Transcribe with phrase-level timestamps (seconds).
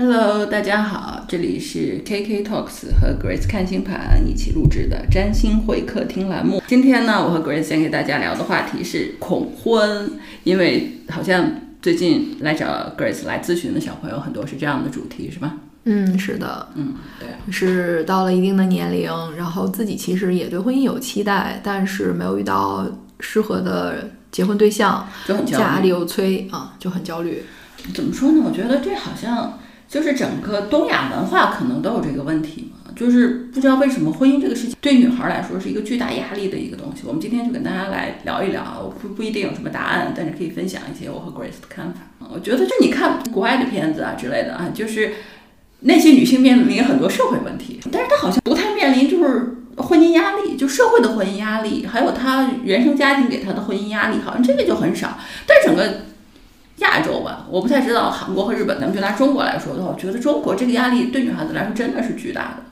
[0.00, 6.62] Hello，大家好，这里是 KK Talks 和 Grace 看星盘一起录制的占星会客厅栏目。
[6.68, 10.08] 今天呢，我和 Grace 先给大家聊的话题是恐婚，
[10.44, 11.50] 因为好像
[11.82, 15.56] 最近来找 Grace 来咨询的小朋友很多是这样的主题，是吧？
[15.82, 22.86] 嗯，是的，嗯，对，是到了一定的年龄，然后自己其实也对婚姻有期待，但是没有遇到
[23.18, 27.42] 适合的结婚对象，就很焦虑家里又催啊，就很焦虑。
[27.92, 28.42] 怎么说呢？
[28.44, 29.58] 我觉得这好像
[29.88, 37.02] 就是整个东亚文化可能都有这个问题嘛，就是不知道为什么婚姻这个事情对女孩来说是一个巨大压力的一个东西。
[37.06, 42.00] 我们今天就跟大家来聊一聊，我不不一定有什么答案，但是可以分享一些我和 Grace 的看法。
[42.32, 45.14] 我觉得就你看国外的片子啊之类的啊，就是
[45.80, 49.54] 那些女性面临很多社会问题，但是她好像不太面临就是。
[49.78, 55.16] 婚姻压力，就社会的婚姻压力，还有她原生家庭给她的婚姻压力，好像这个就很少。
[55.46, 56.00] 但整个
[56.78, 58.78] 亚洲吧，我不太知道韩国和日本。
[58.78, 62.62] 咱们就拿中国来说的话，我觉得中国这个压力对女孩子来说真的是巨大的。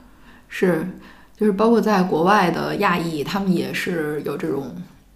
[0.47, 0.87] 是，
[1.37, 4.73] 就是包括在国外的亚裔，他们也是有这种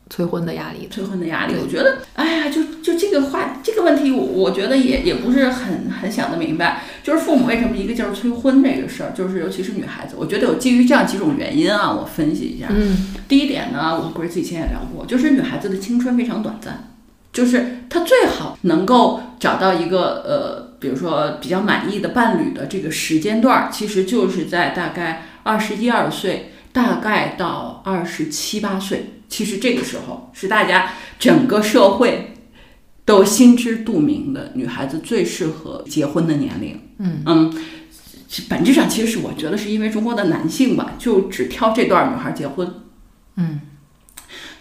[0.10, 0.90] 催婚的压力。
[0.92, 6.84] 催婚的压力，我觉得，哎呀，就就这个话，这个问题我，我觉得也也不是很很想得明白。
[7.02, 11.90] 就是父母为什么一个劲儿催婚这个事儿，就是尤其是女孩子，我觉得有基于这样几种原因啊。
[11.90, 12.68] 我分析一下。
[12.70, 16.91] 嗯，第一点呢，我和 Grace 以前也聊过，就是女孩子的青春非常短暂。
[17.34, 32.34] 就是他最好能够找到一个呃，比如说比较满意的伴侣的这个时间段，其实就是在大概二十一二岁，大概到二十七八岁，其实这个时候是大家整个社会
[33.06, 36.80] 都心知肚明的女孩子最适合结婚的年龄。
[37.00, 37.54] 嗯嗯，
[38.50, 42.72] 本质上其实是我觉得是因为中国的男性吧，就只挑这段女孩结婚。
[43.38, 43.62] 嗯。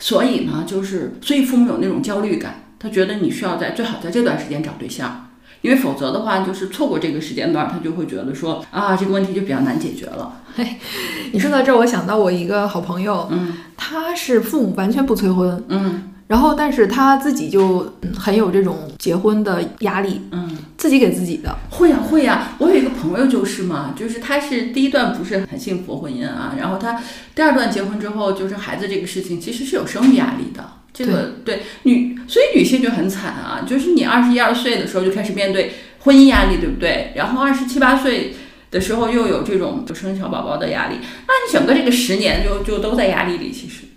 [0.00, 5.28] 所以呢，就是所以父母有那种焦虑感，他觉得你需要在最好在这段时间找对象，
[5.60, 10.40] 因为否则的话，就是错过这个时间段，他就会觉得说啊，这个问题就比较难解决了。
[10.56, 10.66] 嘿，
[11.32, 21.58] 你说到这儿，我想到我一个好朋友，嗯，他是父母完全不催婚，嗯然后但是他自己就嗯很有这种结婚的压力，嗯，自己给自己的。
[21.70, 27.02] 会呀、会呀、我有一个朋友就是嘛，就是他是第一段不是很幸福婚姻啊，然后他
[27.34, 30.64] 第二段结婚之后，就是孩子这个事情其实是有生育压力的。
[30.92, 37.12] 这个对女，所以女性就很惨啊，就是你二十一二岁的时候就开始面对婚姻压力，对不对？
[37.16, 38.36] 然后二十七八岁
[38.70, 40.94] 的时候又有这种就生小宝宝的压力，
[41.26, 43.89] 那你整个这个十年就就都在压力里，其实。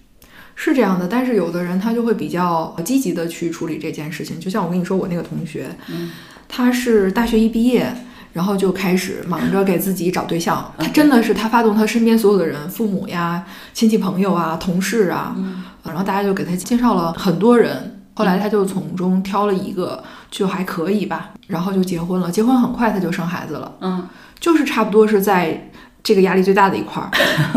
[0.64, 4.40] 是这样的，但是有的人他就会比较积极的去处理这件事情。
[4.40, 6.12] 就像我跟你说，我那个同学，嗯
[6.48, 7.94] 他是大学一毕业，
[8.32, 10.74] 然后就开始忙着给自己找对象。
[10.78, 13.44] 他真的是他发动他身边所有的人，父母呀、
[13.74, 18.00] 亲戚朋友啊、同事啊，嗯然后大家就给他介绍了很多人。
[18.16, 22.32] 后来他就从中挑了一个，就还可以吧，然后就结婚了。
[22.32, 24.08] 结婚很快他就生孩子了，嗯，
[24.40, 25.72] 就是差不多是在
[26.04, 27.10] 这个压力最大的一块儿，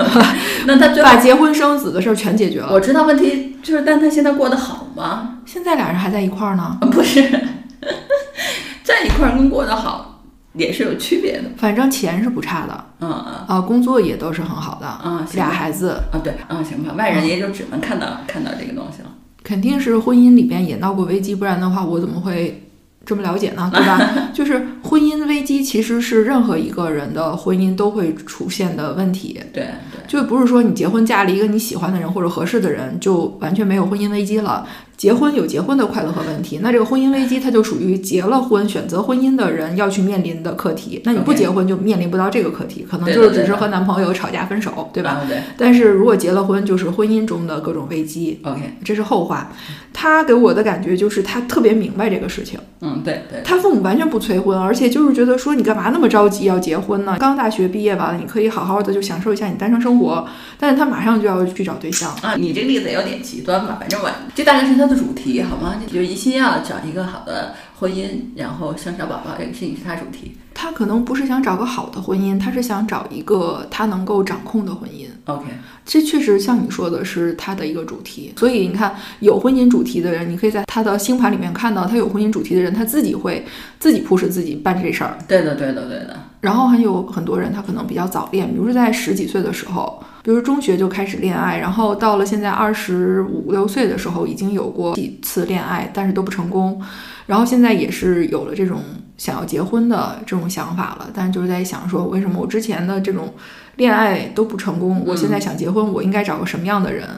[0.66, 2.68] 那他最后把结婚生子的事儿全解决了。
[2.72, 5.38] 我知道问题就是，但他现在过得好吗？
[5.44, 7.20] 现在俩人还在一块儿呢， 不是，
[8.84, 10.22] 在一块儿跟过得好
[10.54, 11.50] 也是有区别的。
[11.56, 13.56] 反正钱是不差的，嗯嗯。
[13.56, 16.00] 啊，工作也都是很好的，嗯，俩孩子。
[16.12, 19.08] 啊，对，嗯，行吧，外人也就只能看到看到这个东西了。
[19.42, 22.65] 肯定是婚姻里边也闹过危机，不然的话我怎么会
[23.06, 23.70] 这么了解呢？
[23.72, 24.30] 对吧？
[24.34, 34.66] 就是婚姻危机其实是任何一个人的婚姻都会出现的问题，对对，就不是说你结婚嫁了一个你喜欢的人或者合适的人就完全没有婚姻危机了。
[34.96, 41.02] 结婚有结婚的快乐和问题，那这个婚姻危机它就属于结了婚选择婚姻的人要去面临的课题。
[41.04, 45.10] 那你不结婚就面临不到这个课题，可能就是只是和男朋友吵架分手，对吧？
[45.10, 45.26] 啊？
[45.28, 49.52] 对但是如果结了婚，就是婚姻中的各种危机，，OK，这是后话。
[49.92, 57.16] 他给我的感觉就是他特别明白这个事情，嗯，对对，他父母完全不催婚，而且就是觉得说你干嘛那么着急要结婚呢？
[57.18, 60.26] 刚大学毕业完了，你可以好好的就享受一下你单身生活，
[60.58, 62.14] 但是他马上就要去找对象。
[62.20, 63.78] 啊，你这个例子有点极端吧？
[63.80, 65.76] 反正我这大概是他的主题，好吗？
[65.92, 70.36] 就一心要找一个好的婚姻，然后生小宝宝，这个事情是他主题。
[70.58, 75.06] 他可能不是想找个好的婚姻，他是想找一个他能够掌控的婚姻。
[75.26, 75.44] OK，
[75.84, 83.44] 这确实像你说的是他的一个主题，所以你看有婚姻主题的人，你可以在他的星盘里面看到，他有婚姻主题的人，他自己会
[83.78, 85.18] 自己 push 自己办这事儿。
[85.28, 96.80] 对的对的对的，然后还有很多人他可能比较早恋，比如说在十几岁的时候，比如中学就开始恋爱，然后到了现在二十五六岁的时候已经有过几次恋爱，但是都不成功，
[97.26, 98.80] 然后现在也是有了这种
[99.16, 103.34] 想要结婚的这种想法了，但就是在想说，为什么我之前的这种
[103.74, 107.08] 恋爱都不成功，我现在想结婚，我应该找个什么样的人？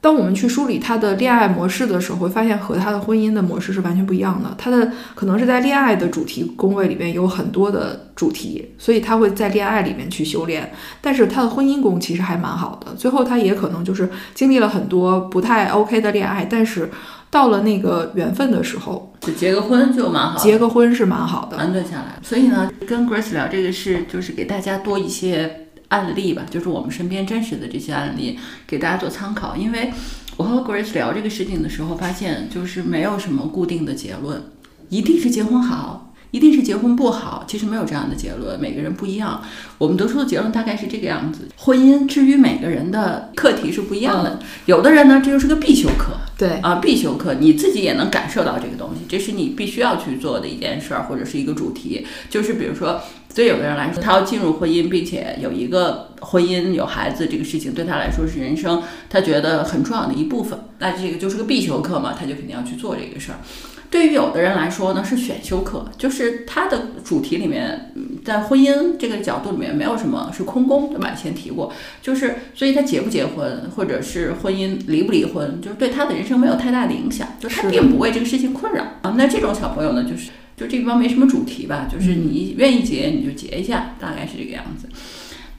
[0.00, 4.54] 当我们去梳理他的恋爱模式的时候，会发现和他的婚姻的模式是完全不一样的。
[4.56, 10.72] 他的可能是在恋爱的主题宫位里面有很多的主题，所以他会在恋爱里面去修炼。
[11.02, 16.90] 但是他的婚姻宫其实还蛮好的，最后他也可能就是经历了很多不太 OK 的恋爱，但是
[17.30, 21.58] 到了那个缘分的时候，就结个婚就蛮好，结个婚是蛮好的。
[21.58, 22.18] 安顿下来。
[22.22, 29.56] 所以呢，跟 Grace 聊这个事，就是给大家多一些案例吧，就是我们身边真实的这些案例，给大家做参考。
[29.56, 29.92] 因为
[30.36, 34.42] 我和 Grace 聊这个事情的时候，发现就是没有什么固定的结论，
[34.88, 37.44] 一定是结婚好，一定是结婚不好。
[37.46, 39.42] 其实没有这样的结论，每个人不一样。
[39.78, 44.38] 我们得出的结论大概是这个样子：婚姻至于每个人的课题是不一样的。
[44.66, 46.19] 有的人呢，这就是个必修课。
[46.40, 52.06] 对啊，必修课，你自己也能感受到这个东西，这是你必须要去做的一件事儿，或者是一个主题。
[52.30, 52.98] 就是比如说，
[53.34, 60.58] 对有的人来说，他要进入婚姻，并且有一个婚姻、有孩子这个事情，对他来说是人生他觉得很重要的一部分。
[60.78, 63.38] 那这个就是个必修课嘛，他就肯定要去做这个事儿。
[63.90, 67.92] 对于有的人来说呢，是选修课，就是他的主题里面，
[68.24, 71.12] 在婚姻这个角度里面没有什么是空宫，对吧？
[71.12, 79.14] 前提过，就是所以他结不结婚，或者是婚姻离不离婚，就是对他的人生没有太大的影响，就他并不为这个事情困扰啊。
[79.18, 84.88] 那这种小朋友呢，就是就这地方没什么主题吧，就是你愿意结你就结一下，大概是这个样子。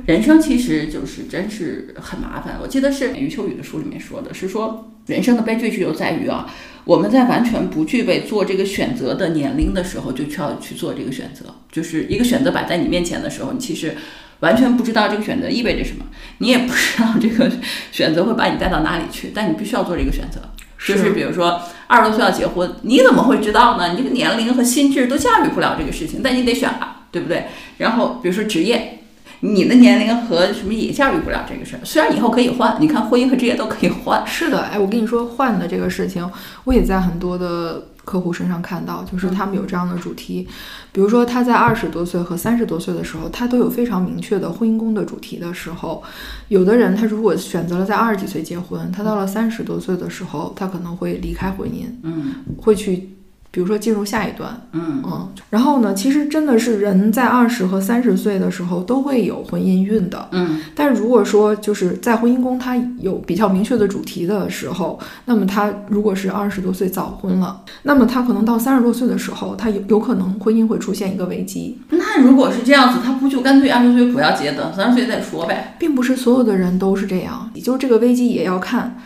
[0.05, 2.57] 人生其实就是真是很麻烦。
[2.59, 6.47] 我记得是余秋雨的书里面说的，是说人生的悲剧就在于啊，
[6.85, 11.53] 我们在完全不具备做这个选择的年龄的时候，就需要去做这个选择。
[11.69, 13.97] 就是一个选择摆在你面前的时候，你其实
[14.39, 16.05] 完全不知道这个选择意味着什么，
[16.37, 17.51] 你也不知道这个
[17.91, 20.39] 选择会把你带到哪里去，但你必须要做这个选择。
[20.87, 23.89] 就是比如说二十多岁要结婚，你怎么会知道呢？
[23.91, 27.47] 你这个年龄和心智都驾驭不了这个事情，但你得选啊，对不对？
[27.77, 28.99] 然后比如说职业。
[29.41, 34.25] 你的年龄和什么也驾驭不了这个事儿，虽然以后可以换，你看婚姻和职业都可以换。
[34.25, 36.29] 是的，哎，我跟你说换的这个事情，
[36.63, 40.47] 我也在很多的客户身上看到，就是他们有这样的主题，
[40.91, 46.03] 比如说他在二十多岁和三十多岁的时候，他都有非常明确的婚姻宫的主题的时候，
[46.49, 53.09] 有的人他如果选择了在二十几岁结婚，他到了三十多岁的时候，他可能会离开婚姻，嗯，会去。
[53.51, 71.77] 比如说进入下一段，嗯嗯，然后呢，其实真的是人在二十和三十岁的时候都会有婚姻运的，嗯，但如果说就是在婚姻宫它有比较明确的主题的时候，那么他如果是二十多岁早婚了，那么他可能到三十多岁的时候，他有有可能婚姻会出现一个危机。
[71.89, 75.75] 那如果是这样子，他不就干脆二十岁不要结，等三十岁再说呗？
[75.77, 78.97] 并不是所有的人都是这样，也就这个危机也要看，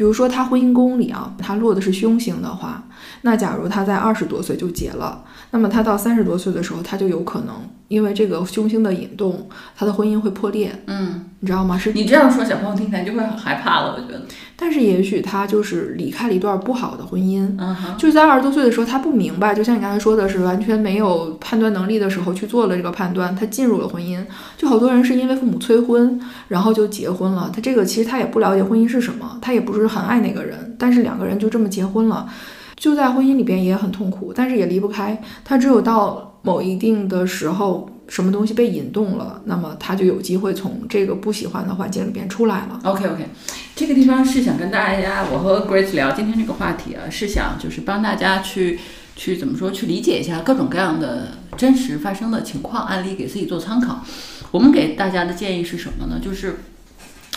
[0.00, 2.82] 比如说他婚姻宫里啊，他落的是凶星的话。
[3.20, 7.54] 那假如他在二十多岁就结了，那么他到三十多岁的时候，他就有可能
[7.88, 10.74] 因为这个凶星的引动，他的婚姻会破裂。
[10.86, 11.76] 嗯，你知道吗？
[11.76, 13.92] 是你这样说，小朋友听起来就会很害怕了。
[13.92, 14.22] 我觉得，
[14.60, 17.48] 但是也许他就是离开了一段不好的婚姻。
[17.58, 24.22] 嗯，就是在二十多岁的时候，他不明白，就像你刚才说的是完全没有判断能力的时候去做了这个判断，他进入了婚姻。
[24.58, 27.50] 就好多人是因为父母催婚，然后就结婚了。
[27.54, 32.28] 他这个其实他也不了解婚姻是什么，他也不是很爱那个人，但是两个人就这么结婚了。
[32.76, 35.18] 就在婚姻里边也很痛苦，但是也离不开。
[35.44, 42.78] 他只有到某一定的时候，什么东西被引动了，那么他就有机会从这个不喜欢的环境里边出来了。
[42.84, 43.26] OK OK，
[43.74, 48.78] 这个地方是想跟大家，我和 Grace 聊今天这个话题啊，是想就是帮大家去
[49.16, 54.04] 去怎么说，去理解一下各种各样的真实发生的情况案例，给自己做参考。
[54.50, 56.20] 我们给大家的建议是什么呢？
[56.22, 56.56] 就是。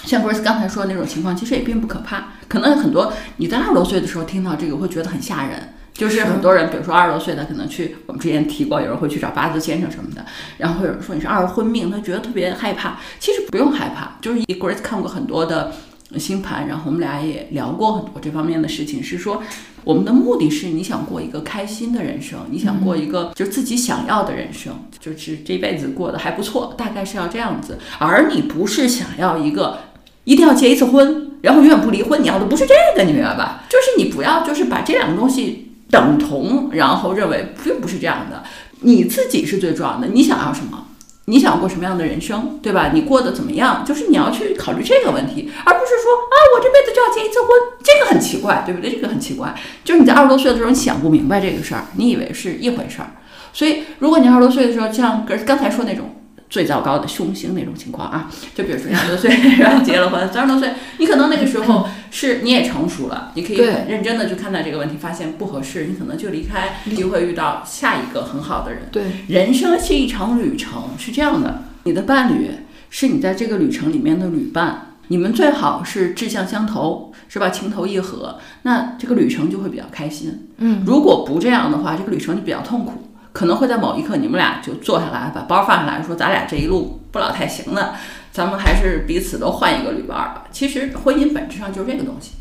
[0.06, 2.34] 像 Grace 刚才说的那种情况，其实也并不可怕。
[2.50, 5.76] 可能很多你在二十多岁的时候听到这个，会觉得很吓人。
[5.94, 10.26] 就是很多人，比如说二十多岁的，可能去我们之前提过，有人会去找八字先生什么的，
[10.58, 13.00] 然后会有人说你是二婚命，他觉得特别害怕。
[13.20, 15.72] 其实不用害怕，就是 Grace 看过很多的
[16.18, 19.44] 星盘，然后我们俩也聊过很多这方面的事情，是说
[19.84, 29.80] 我们的目的是你想过一个开心的人生，你想过一个就是自己想要的人生，就是这辈子过得还不错，大概是要这样子，而你不是想要一个。
[30.26, 32.24] 一定要结一次婚，然后永远不离婚。
[32.24, 33.66] 你要的不是这个，你明白吧？
[33.68, 35.63] 就是你不要，就是把这两个东西
[35.94, 38.42] 等同，然后认为并不是这样的。
[38.80, 40.88] 你自己是最重要的，你想要什么？
[41.26, 42.90] 你想过什么样的人生，对吧？
[42.92, 43.86] 你过得怎么样？
[43.86, 47.50] 就是你要去考虑这个问题，而不是说啊，我这辈子就要结一次婚，
[47.84, 48.90] 这个很奇怪，对不对？
[48.90, 49.54] 这个很奇怪。
[49.84, 53.12] 就是你在二十多岁的时候，你想不明白这个事儿，你以为是一回事儿。
[53.54, 56.23] 所以，如果你二十多岁的时候，像刚刚才说那种。
[56.54, 68.84] 最糟糕的凶星那种情况啊，就比如说二十多岁然后结了婚，三十多岁，你可能那个时候是你也成熟了，你可以很认真的去看待这个问题，发现不合适，你可能就离开，就会遇到下一个很好的人。
[68.92, 72.52] 对，人生是一场旅程，是这样的，你的伴侣
[72.92, 77.50] 是你在这个旅程里面的旅伴，你们最好是志向相投，是吧？
[77.50, 80.50] 情投意合，那这个旅程就会比较开心。
[80.58, 87.96] 嗯，如果不这样的话，这个旅程就比较痛苦，可能会在某一刻你们俩就坐下来，把包放下来说，咱俩这一路不老太行了，
[88.32, 90.46] 咱们还是彼此都换一个旅伴吧。
[90.52, 92.34] 其实婚姻本质上就是这个东西。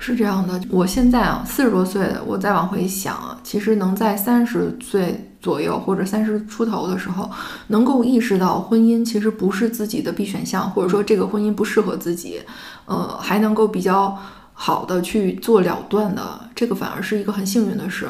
[0.00, 7.28] 是这样的，我现在啊四十多岁了，我再往回想啊，其实能在三十岁左右或者三十出头的时候，
[7.66, 12.40] 能够意识到婚姻其实不是自己的必选项，或者说这个婚姻不适合自己，
[12.86, 14.16] 呃，还能够比较
[14.60, 18.08] 好的去做了断的，这个反而是一个很幸运的事。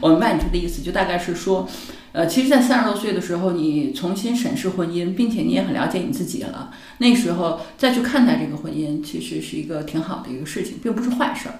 [0.00, 1.68] 我明白你说的意思，就大概是说，
[2.12, 11.56] 呃，其实，在三十多岁的时候，你重新审视婚姻，并且你也很了解你自己了，那时候再去看待这个婚姻，其实是一个挺好的一个事情，并不是坏事儿。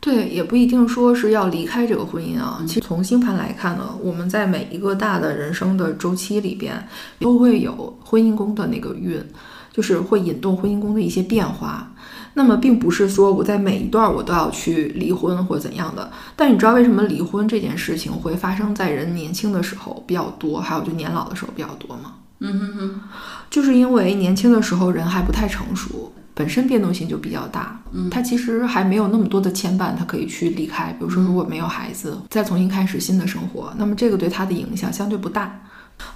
[0.00, 2.64] 对，也不一定说是要离开这个婚姻啊。
[2.66, 6.82] 其实从星盘来看呢，我们在每一个大的人生的周期里边，
[7.20, 9.22] 都会有婚姻宫的那个运，
[9.70, 11.92] 就是会引动婚姻宫的一些变化。
[12.38, 16.10] 那么，并不是说我在每一段我都要去离婚或怎样的。
[16.36, 22.12] 但你知道为什么离婚这件事情会发生在人年轻的时候比较多，还有就年老的时候比较多吗？
[22.40, 23.00] 嗯哼哼，
[23.48, 30.92] 就是因为年轻的时候人还不太成熟，本身变动性就比较大，嗯他其实还没有那么多的牵绊，他可以去离开。
[30.92, 35.58] 比如说，如果没有孩子，再重新开始新的生活，那么这个对他的影响相对不大。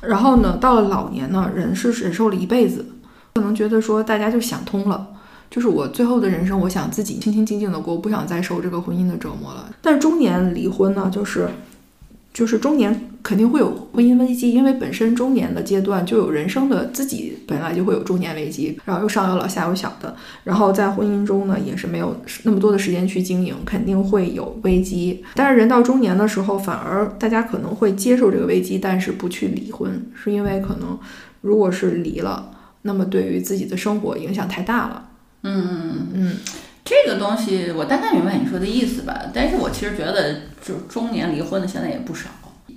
[0.03, 2.85] 然后呢，到了老年呢，人是忍受了一辈子，
[3.33, 5.09] 可能觉得说大家就想通了。
[5.51, 9.69] 就是我最后的人生，我想自己清清静静的过，不想再受这个婚姻的折磨了。
[9.83, 11.49] 但是中年离婚呢，就是
[12.33, 20.15] 就是中年肯定会有婚姻危机，因为本身中年的阶段就有人生的自己本来就会有中年危机，然后又上有老下有小的，
[20.45, 25.25] 然后在婚姻中呢也是没有那么多的时间去经营，肯定会有危机。
[25.35, 30.97] 但是人到中年的时候，反而大家可能会接受这个危机，但是不去离婚，是因为可能
[31.41, 32.53] 如果是离了，
[32.83, 35.09] 那么对于自己的生活影响太大了。
[35.43, 36.09] 嗯嗯嗯。
[36.15, 36.37] 嗯，
[36.85, 42.29] 这个东西我大概明白你说的意思吧，但是我其实觉得，就中年离婚的现在也不少，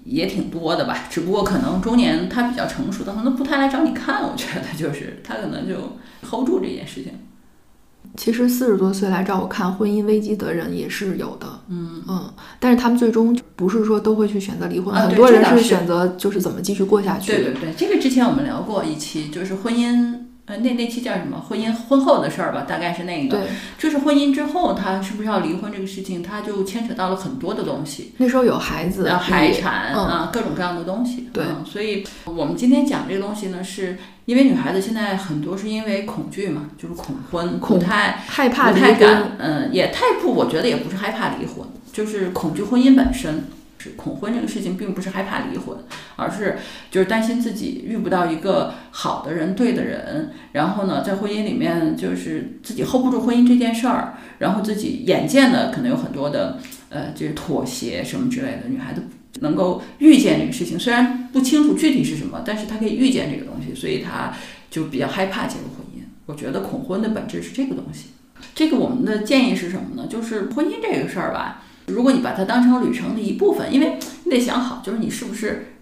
[0.06, 1.08] 也挺多的吧。
[1.10, 4.22] 只不过可能中年他比较成熟他，可能不太来找你看。
[4.24, 5.76] 我觉得就是他可能就
[6.30, 7.12] hold 住这件事情。
[8.16, 17.32] 其实四十多岁来找我看婚姻危机的人也是有的，嗯嗯，但是他们最终不是说都会去选择离婚，啊很多人是选择就是怎么继续过下去。
[17.32, 21.40] 对对对，这个之前我们聊过一期，就是婚姻，呃，那那期叫什么？
[21.40, 23.38] 婚姻婚后的事儿吧，大概是那个。
[23.38, 23.48] 对，
[23.78, 28.14] 就是婚姻之后，他是不是要离婚这个事情，他就牵扯到了很多的东西。
[28.18, 31.30] 那时候有孩子，然后海产嗯，啊，各种各样的东西。
[31.32, 43.46] 对嗯所以我们今天讲这个东西呢，是因为女孩子现在很多是因为恐惧嘛，就是恐婚，恐不太害怕离不太敢婚，，嗯，也太不，我觉得也不是害怕离婚，就是恐惧婚姻本身。
[43.92, 45.78] 恐婚这个事情，并不是害怕离婚，
[46.16, 46.58] 而是
[46.90, 56.60] 就是担心自己遇不到一个好的人、对的人，然后呢，在婚姻里面就是自己 hold 不住婚姻这件事儿，然后自己眼见的可能有很多的
[56.90, 59.04] 呃，就是妥协什么之类的，女孩子
[59.40, 64.34] 能够预见这个事情，虽然不清楚具体是什么，但是她可以预见这个东西，所以她
[64.70, 66.04] 就比较害怕进入婚姻。
[66.26, 68.10] 我觉得恐婚的本质是这个东西。
[68.54, 70.08] 这个我们的建议是什么呢？
[70.08, 75.74] 就是婚姻这个事儿吧，如果你把它当成旅程的一部分，因为你得想好，就是你是不是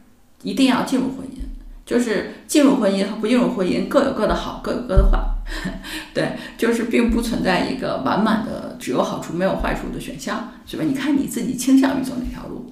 [0.44, 1.40] 一定要进入婚姻，
[1.86, 5.20] 就是进入婚姻和不进入婚姻各有各的好，各有各的坏。
[6.14, 10.84] 对，就是并不存在一个完满的只有好处没有坏处的选项，是吧？
[10.86, 12.72] 你看你自己倾向于走哪条路。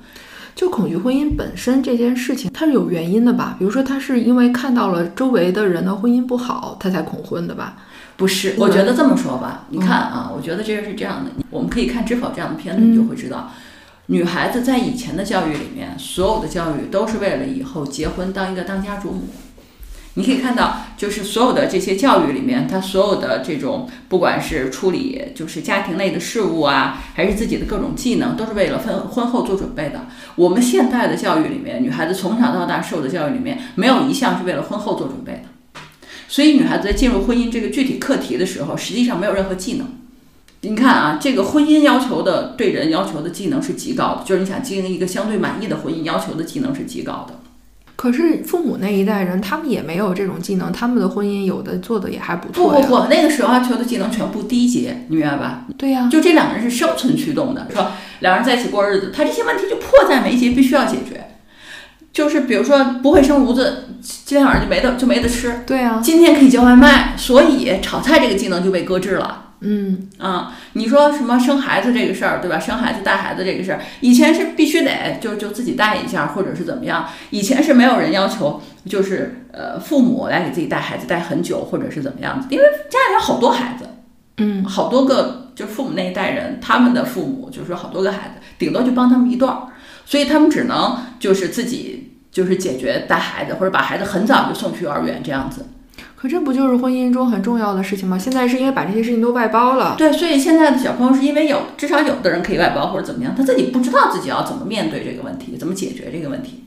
[0.56, 3.56] 就恐惧婚姻本身这件事情，它是有原因的吧？
[3.58, 7.78] 比如说，他是因为看到了周围的人的婚姻不好，他才恐婚的吧？
[8.20, 13.54] 不是，我觉得这么说吧，你看啊，我觉得这个是这样的，我们可以看《知否》这样的片子，你就会知道，
[14.08, 19.30] 女孩子在以前的教育里面，所有的教育都是为了以后结婚当一个当家主母。
[20.16, 30.08] 你可以看到，就是所有的这些教育里面，她所有的这种，不管是处理就是家庭内的事务啊，还是自己的各种技能，都是为了婚婚后做准备的。
[30.36, 35.59] 我们现代的教育里面，女孩子从小到大受的教育里面，没有一项是为了婚后做准备的。
[36.30, 39.88] 所以，女孩子在进入婚姻这个具体课题的时候，实际上没有任何技能。
[40.62, 47.40] 你看啊，这个婚姻要求的对人要求的技能是极高的，就是你想经营一个相对满意的婚姻，要求的技能是极高的。
[47.96, 52.82] 可是父母那一代人，他们也没有这种技能，他们的婚姻有的做的也还不不错不。
[52.82, 55.66] 不不，那个时候要求的技能全部低阶，你明白吧？
[55.78, 57.94] 对呀、就这两个人是生存驱动的，是吧？
[58.20, 61.29] 两人在一起过日子，他这些问题就迫在眉睫，必须要解决。
[62.12, 65.62] 就是比如说不会生炉子，今天晚上就没得就没得吃。
[65.66, 69.46] 对啊、今天可以叫外卖，所以炒菜这个技能就被搁置了。
[69.62, 72.58] 嗯，啊、你说什么生孩子这个事儿，对吧？
[72.58, 77.06] 生孩子带孩子这个事儿，以前是必须得就就自己带一下，或者是怎么样。
[77.30, 83.86] 以前是没有人要求就是呃父母来给自己带孩子带很久，或者是怎么样子，因为家里有好多孩子，
[84.38, 89.68] 嗯，好多个，就父母那一代人，他们的父母就是好多个孩子，顶多就帮他们一段儿，
[90.10, 95.68] 所以他们只能就是自己就是解决带孩子，或者把孩子很早就送去幼儿园这样子。
[96.16, 98.18] 可这不就是婚姻中很重要的事情吗？
[98.18, 106.64] 现在是因为把这些事情都外包了，对，所以现在的小朋友是因为有至少有的人可以外包或者怎么样，他自己不知道自己要怎么面对这个问题，怎么解决这个问题，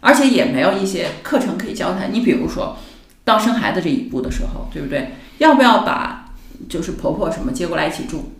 [0.00, 2.06] 而且也没有一些课程可以教他。
[2.06, 2.78] 你比如说
[3.22, 5.12] 到生孩子这一步的时候，对不对？
[5.38, 6.30] 要不要把
[6.70, 8.32] 就是婆婆什么接过来一起住？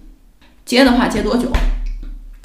[0.64, 1.50] 接的话接多久？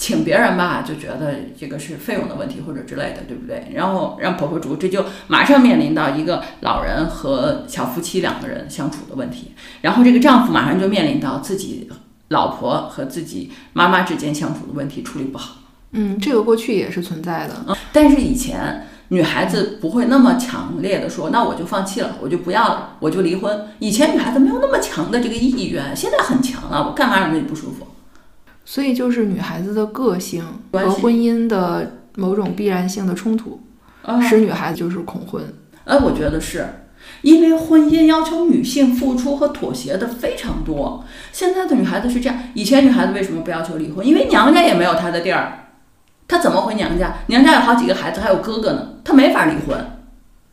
[0.01, 3.71] 请别人吧，就觉得这个是费用的问题或者之类的，对不对？
[3.71, 9.51] 然后让婆婆住，这就马上面临到一个老人和小夫妻两个人相处的问题。
[9.81, 11.87] 然后这个丈夫马上就面临到自己
[12.29, 15.57] 老婆和自己妈妈之间相处的问题处理不好。
[15.91, 17.53] 嗯，这个过去也是存在的。
[17.67, 23.67] 嗯，但是以前女孩子不会那么强烈的说，那我就放弃了，我就不要了，我就离婚。
[23.77, 26.87] 以前女孩子没有那么强的这个意愿，现在很强了。
[26.87, 27.85] 我干嘛让自己不舒服？
[28.63, 33.59] 所以就是女孩子的个性和婚姻的某种必然性的冲突，
[34.27, 35.43] 使女孩子就是恐婚。
[35.85, 36.65] 哎，我觉得是
[37.21, 41.03] 因为婚姻要求女性付出和妥协的非常多。
[41.31, 44.05] 现在的女孩子是这样，以前女孩子为什么不要求离婚？
[44.05, 45.67] 因为娘家也没有她的地儿，
[46.27, 47.15] 她怎么回娘家？
[47.27, 49.77] 娘家有好几个孩子，还有哥哥呢，她没法离婚。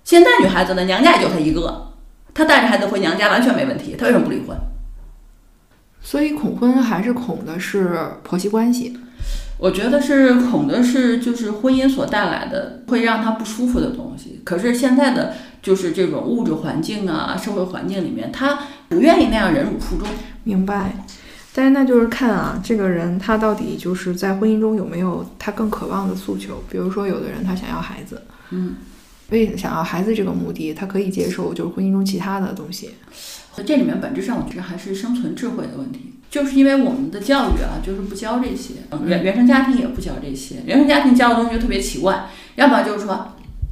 [0.03, 1.93] 现在女孩子呢，娘家也就她一个，
[2.33, 4.57] 她带着孩子回娘家完全没问题，她为什么不离婚？
[6.01, 8.97] 所以恐婚还是恐的是婆媳关系，
[9.59, 14.41] 我觉得是恐的是就是婚姻所带来的会让他不舒服的东西。
[14.45, 20.09] 可是现在的就是这种物质环境啊、社会环境里面，他不愿意那样忍辱负重。
[20.45, 21.05] 明白。
[21.53, 26.63] 但是那就是看啊，这个人他到底就是在婚姻中有没有他更渴望的诉求。
[26.71, 28.77] 比如说，有的人他想要孩子，嗯，
[29.31, 32.91] 为想要孩子这个目的，他可以接受就是婚姻中其他的东西。
[33.63, 38.75] 这里面本质上我觉得还是生存智慧的问题，就是因为我们的教育啊，就是不教这些，
[39.07, 43.13] 原原生家庭也不教这些，原生家庭教的东西就特别奇怪，要么就是说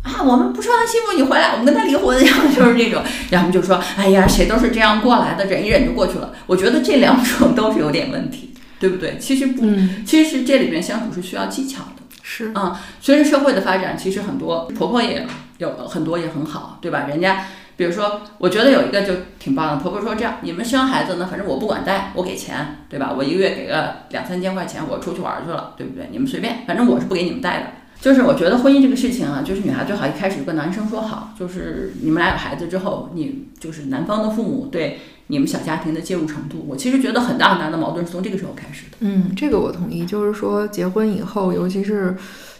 [0.02, 6.32] 啊，我们不受他欺负，你回来我们跟他离婚， 要么就是这种，要么就说，哎呀，谁都是这样过来的，忍一忍就过去了。
[6.46, 9.18] 我觉得这两种 都是有点问题，对不对？
[9.18, 9.62] 其实不，
[10.06, 12.02] 其实这里面相处是需要技巧的。
[12.22, 15.26] 是啊，随着社会的发展，其实很多婆婆也
[15.58, 17.06] 有很多也很好，对吧？
[17.08, 17.44] 人家。
[17.76, 19.82] 比如说，我觉得有一个就挺棒的。
[19.82, 23.14] 婆婆说：“这样，你们生孩子呢，反正我不管带，我给钱，对吧？
[23.14, 26.08] 我一个月给个两三千块钱，我出去玩去了，对不对？
[26.10, 27.66] 你们随便，反正我是不给你们带的。
[28.00, 38.96] 就是我觉得婚姻这个事情啊，就是女孩最好一开始就跟男生说好，就是你们俩有孩子之后，你就是男方的父母对你们小家庭的介入程度，我其实觉得很大很大的矛盾是从这个时候开始的。
[39.00, 40.06] 嗯，这个我同意。
[40.06, 42.16] 就是说，结婚以后，尤其是。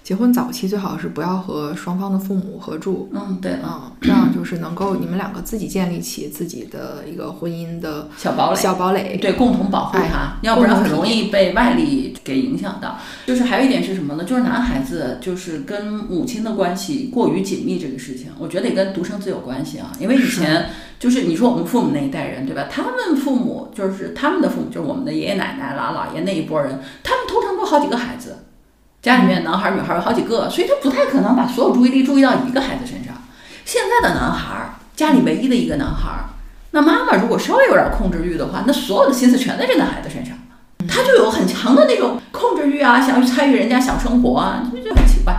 [0.07, 12.97] 结婚早期最好是不要和双方的父母合住，嗯，对，嗯，这样就是能够你们两个自己建立起自己的一个婚姻的小堡垒，小堡垒，对，共同保护它，要不然很容易被外力给影响到。
[13.27, 14.23] 就是还有一点是什么呢？
[14.23, 19.91] 就是男孩子就是跟母亲的关系过于紧密这个事情，我觉得也跟独生子有关系啊。
[19.99, 20.67] 因为以前
[21.01, 22.69] 就是你说我们父母那一代人，对吧？
[22.71, 28.37] 他们父母就是他们的父母，就是我们的爷爷奶奶啦、姥爷那一波人，他们通常都好几个孩子。
[29.07, 33.15] 家里面男孩女孩有好几个，所以他不太可能把所有注意力注意到一个孩子身上。
[33.65, 36.25] 现在的男孩，家里唯一的一个男孩，
[36.73, 40.37] 那妈妈如果稍微有点控制欲的话，那所有的心思全在这个孩子身上，
[40.89, 45.37] 他就有很强的那种控制欲啊，想去参与人家小生活啊，就就很奇怪。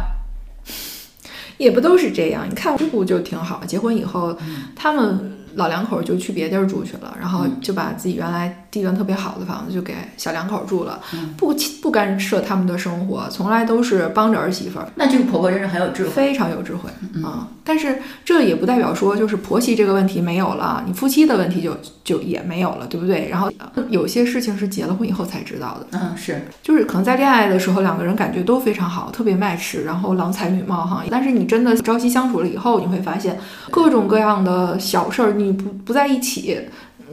[1.57, 4.37] 也不都是这样，你看姑姑就挺好，结婚以后
[4.77, 5.36] 他们。
[5.57, 10.99] 老两口就去别地儿住去了，然后就把自己原来地段特别好的房子就给小两口住了，
[11.35, 14.87] 不不干涉他们的生活，从来都是帮着儿媳妇儿。
[14.95, 16.89] 那这个婆婆真是很有智慧，非常有智慧
[17.23, 17.47] 啊！
[17.63, 23.27] 但是这也不代表说就是婆媳这个问题没有了，你夫妻的问题就就也没有了，对不对？
[23.27, 23.51] 然后
[23.89, 25.87] 有些事情是结了婚以后才知道的。
[25.91, 31.03] 嗯，是，就是可能在恋爱的时候两个人感觉都非常好，特别 match，然后郎才女貌哈。
[31.09, 33.37] 但是你真的朝夕相处了以后，你会发现
[33.71, 36.59] 各种各样的小事儿，你不不在一起，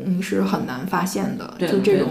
[0.05, 1.55] 你是很难发现的。
[1.59, 2.09] 就这种。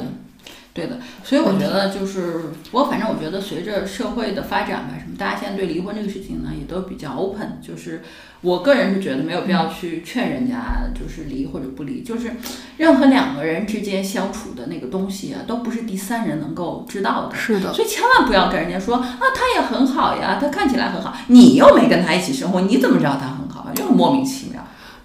[0.76, 7.60] 对的，所以我觉得就是，我反正我觉得随着社会的发展吧，什么大家现在对离婚这个事情呢，也都比较 open。
[7.62, 8.02] 就是
[8.42, 12.32] 我个人是觉得没有必要去劝人家就是离或者不离，就是
[12.78, 17.36] 任何两个人之间相处的那个东西啊，都不是第三人能够知道的。
[17.36, 23.72] 是的，所以千万不要跟人家说啊，他也很好呀，他看起来很好，你又没跟他一起生活，你怎么知道他很好啊？
[23.76, 24.53] 就莫名其妙。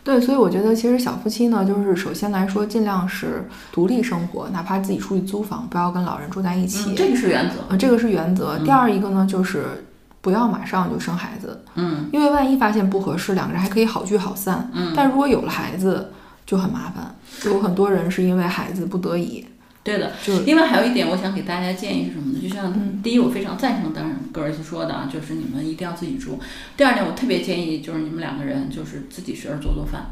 [0.09, 6.95] 对，所以我觉得其实小夫妻呢，就是首先来说，尽量是独立生活，哪怕自己出去租房，不要跟老人住在一起。
[6.95, 8.59] 这个是原则，呃，这个是原则。
[8.61, 9.85] 第二一个呢，就是
[10.23, 14.71] 不要马上就生孩子，嗯因为万一发现不合适，两个人还可以好聚好散。
[14.73, 16.11] 嗯，但如果有了孩子
[16.47, 19.45] 就很麻烦，有很多人是因为孩子不得已，
[19.89, 20.13] 对的。
[20.23, 22.39] 就另外还有一点，我想给大家建议是什么呢？
[22.43, 26.39] 就像嗯第一，我非常赞成当然格尔斯说的啊，就是你们一定要自己住。
[26.77, 30.07] 第二点，我特别建议就是你们两个人就是自己学着做做饭，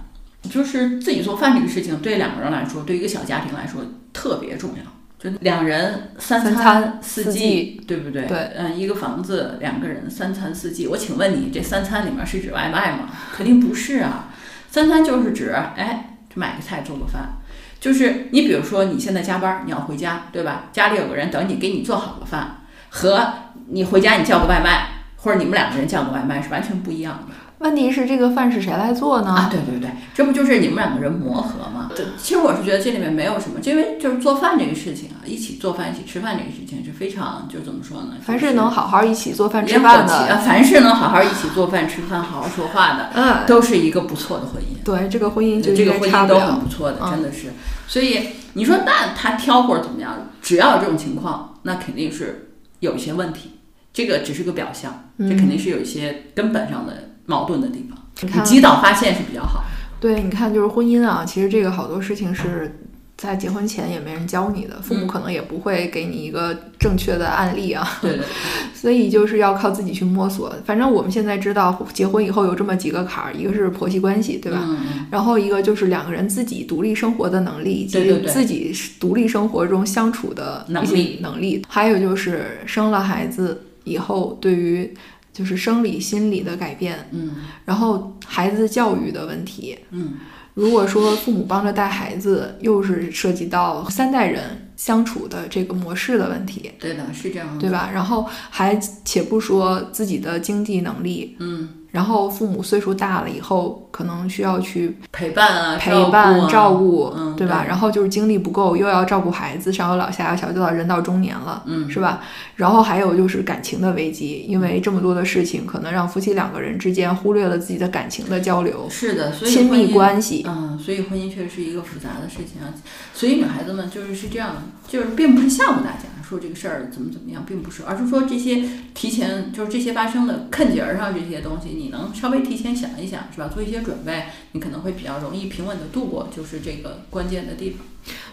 [0.49, 4.83] 就是自己做饭这个事情对两个人来说，对一个小家庭来说特别重要。
[5.19, 8.27] 就两人三三餐四季，对不对？
[8.27, 10.87] 对，嗯，一个房子两个人三餐四季。
[10.87, 13.09] 我请问你，这三餐里面是指外卖吗？
[13.35, 14.29] 肯定不是啊，
[14.71, 17.39] 三餐就是指哎，买个菜做个饭。
[17.79, 20.65] 就是你比如说你现在加班，你要回家，对吧？
[20.73, 23.33] 家里有个人等你，给你做好了饭，和
[23.69, 27.35] 你回家你叫个外卖，或者你们两个人叫个外卖是完全不一样的。
[27.59, 29.31] 问题是这个饭是谁来做呢？
[29.31, 31.91] 啊，对对对，这不就是你们两个人磨合吗？
[31.97, 38.17] 对，其实我是觉得这里面没有什么，因为就是做饭这个事情啊，一起做饭、一起吃饭这个事情是非常，就怎么说呢？
[38.23, 44.85] 凡就是能好好一起做饭吃饭的，啊，凡是能好好一起做饭、吃饭、好好说话的，嗯，都是一个不错的婚姻。
[44.85, 47.53] 对，这个婚姻就这个婚姻都很不错的，嗯真的是。
[47.89, 53.53] 所以你说那他挑或者怎么样，只要有这种情况，那肯定是有一些问题。
[53.93, 57.99] 这个只是个表象，这嗯肯定是有一些根本上的矛盾的地方。
[58.23, 59.63] 你看，及早发现是比较好。
[60.01, 62.81] 对，你看，就是婚姻啊，其实这个好多事情是
[63.17, 68.25] 在结婚前也没人教你的，父母嗯可能也不会给你一个正确的案例啊，对的，
[68.75, 70.55] 所以就是要靠自己去摸索。
[70.67, 74.63] 反正我们现在知道，结婚以后有这么几个坎儿，一个是婆媳关系，对吧？
[75.11, 84.95] 然后一个就是两个人自己独立生活的能力，以及自己独立生活中相处的一些能力能力，还有就是生了孩子以后对于
[85.37, 89.79] 就是生理心理的改变，嗯然后孩子教育的问题。
[89.91, 90.15] 嗯
[90.55, 97.61] 如果说父母帮着带孩子，又是涉及到三代人相处的这个模式的问题，对的，是这样的。
[97.61, 97.91] 对吧？
[97.93, 107.65] 然后还且不说自己的经济能力，嗯，然后父母岁数大了以后，可能需要去陪伴啊，陪伴、照照顾啊，顾，嗯对吧？
[107.67, 112.21] 然后就是精力不够，又要照顾孩子，上有老下有小，就到人到中年了，嗯是吧？
[112.57, 120.45] 然后还有就是感情的危机，因为这么多的事情，可能让夫妻两个人之间忽略了自己的感情的交流、是的，所以亲密关系。
[120.47, 122.69] 嗯，所以婚姻确实是一个复杂的事情啊。
[123.15, 128.63] 所以女孩子们就是是这样的，就是并不是吓唬大家说这个事儿怎么怎么样，并不是，而是说这些
[128.95, 133.49] 提前就是这些发生的坎节儿上这些东西，你能稍微提前想一想，是吧？
[133.53, 137.81] 做一些准备，你可能会比较容易平稳的度过，就是这个关键的地方。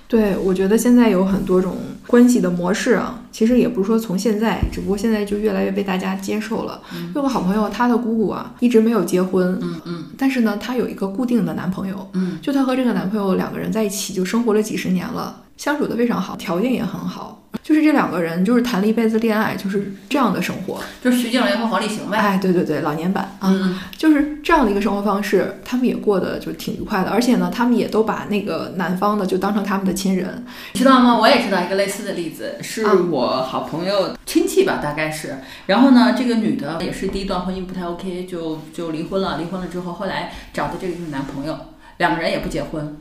[0.08, 6.82] 对，我觉得现在有很多种关系的模式啊，其实也不是说从现在，只不过现在就越来越被大家接受了。
[6.94, 17.43] 嗯有个好朋友，她的姑姑啊，一直没有结婚，嗯嗯但是呢，她有一个固定的男朋友，嗯，就她和这个男朋友两个人在一起就生活了几十年了，相处的非常好，条件也很好。
[17.64, 20.84] 就是这两个人就是谈了一辈子恋爱，就是这样的生活。
[21.02, 22.18] 就是徐静蕾和黄立行呗。
[22.18, 30.46] 哎，对对对，老年版啊，嗯，就是这样的一个生活方式，他们也过得就挺愉快的，而且呢，他们也都把那个男方的就当成他们的亲人。
[30.74, 31.18] 知道吗？
[31.18, 35.38] 我也知道一个类似的例子，是嗯我好朋友亲戚吧，大概是。
[35.68, 39.38] 然后呢，这个女的也是第一段婚姻不太 OK，就就离婚了。
[39.38, 41.58] 离婚了之后，后来找的这个就是男朋友，
[41.98, 42.98] 两个人也不结婚，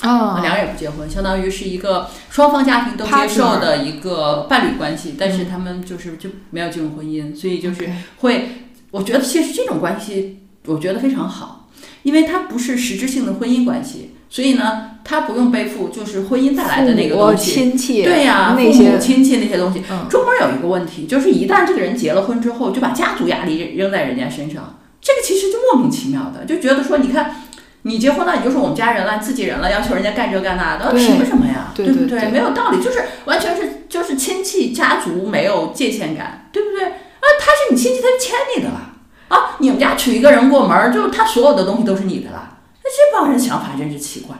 [0.00, 8.48] 啊两个人也不结婚，相当于是一个双方家庭都接受的一个伴侣关系，但是他们就是就没有进入婚姻，所以就是会，
[8.90, 11.68] 我觉得其实这种关系我觉得非常好，
[12.02, 17.52] 因为它不是实质性的婚姻关系，所以呢，他不用背负就是婚姻带来的那个东西。
[17.52, 19.82] 亲戚，对呀、父母亲戚那些东西。
[19.90, 27.42] 嗯中国有一个问题，就是一旦这个人结了婚之后，就把家族压力扔扔在人家身上，这个其实就莫名其妙的，就觉得说，你看。
[27.82, 31.72] 你结婚了，你就是我们家人了，自己人了，要求人家干这干那的，凭什么呀？
[31.74, 36.84] 不对不对没有道理，就是完全是就是亲戚家族没有界限感，对不对？
[36.84, 38.92] 啊，他是你亲戚，他就牵你的了
[39.28, 39.56] 啊！
[39.58, 42.58] 你们家娶一个人过门儿，就是他所有的东西都是你的了。
[42.82, 44.36] 那这帮人想法真是奇怪。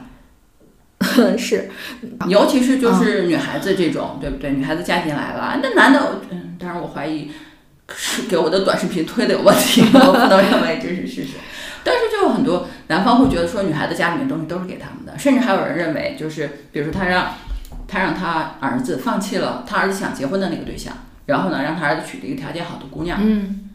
[1.35, 1.71] 是
[2.27, 4.51] 尤其是就是女孩子这种，对不对？
[4.51, 7.31] 女孩子嫁进来了，那男的，嗯，当然我怀疑
[7.95, 11.37] 是 给我的短视频推的有问题， 我不能认为这是事实。
[11.83, 17.33] 但是就有很多男方会觉得说，女孩子家里面东西都是给他们的，甚至还有人认为，就是比如说他让
[17.87, 20.93] 他让他儿子放弃了他儿子想结婚的那个对象，
[21.25, 23.69] 然后呢，让他儿子娶了一个条件好的姑娘，嗯，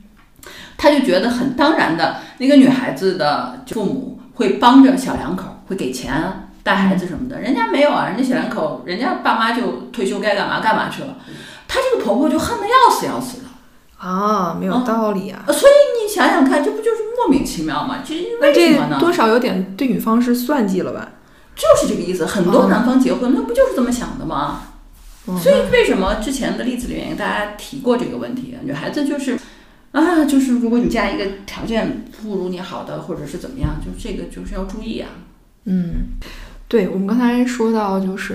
[0.76, 7.40] 他就觉得很当然的，那个女孩子的父母会帮着小两口，会给钱带孩子什么的。
[7.40, 11.16] 人家没有啊，人家小两口，人家爸妈就退休该干嘛干嘛去了。
[11.66, 13.45] 她这个婆婆就恨得要死要死的。
[13.98, 15.42] 啊，没有嗯道理啊。
[15.46, 17.98] 呃所以你想想看，这不就是莫名其妙吗？
[18.04, 18.96] 这那为什么呢？
[18.98, 21.08] 这多少有点对女方是算计了吧？
[21.54, 22.26] 就是这个意思。
[22.26, 24.62] 很多男方结婚，那不就是这么想的吗？
[25.28, 28.62] 嗯所以为什么之前的例子里面大家提过这个问题啊？
[28.62, 29.36] 女孩子就是，
[29.90, 35.08] 啊，就是如果你嫁一个条件不如你好的，或者是怎么样，就这个就是要注意啊。
[35.64, 36.10] 嗯，
[36.68, 38.34] 对，我们刚才说到就是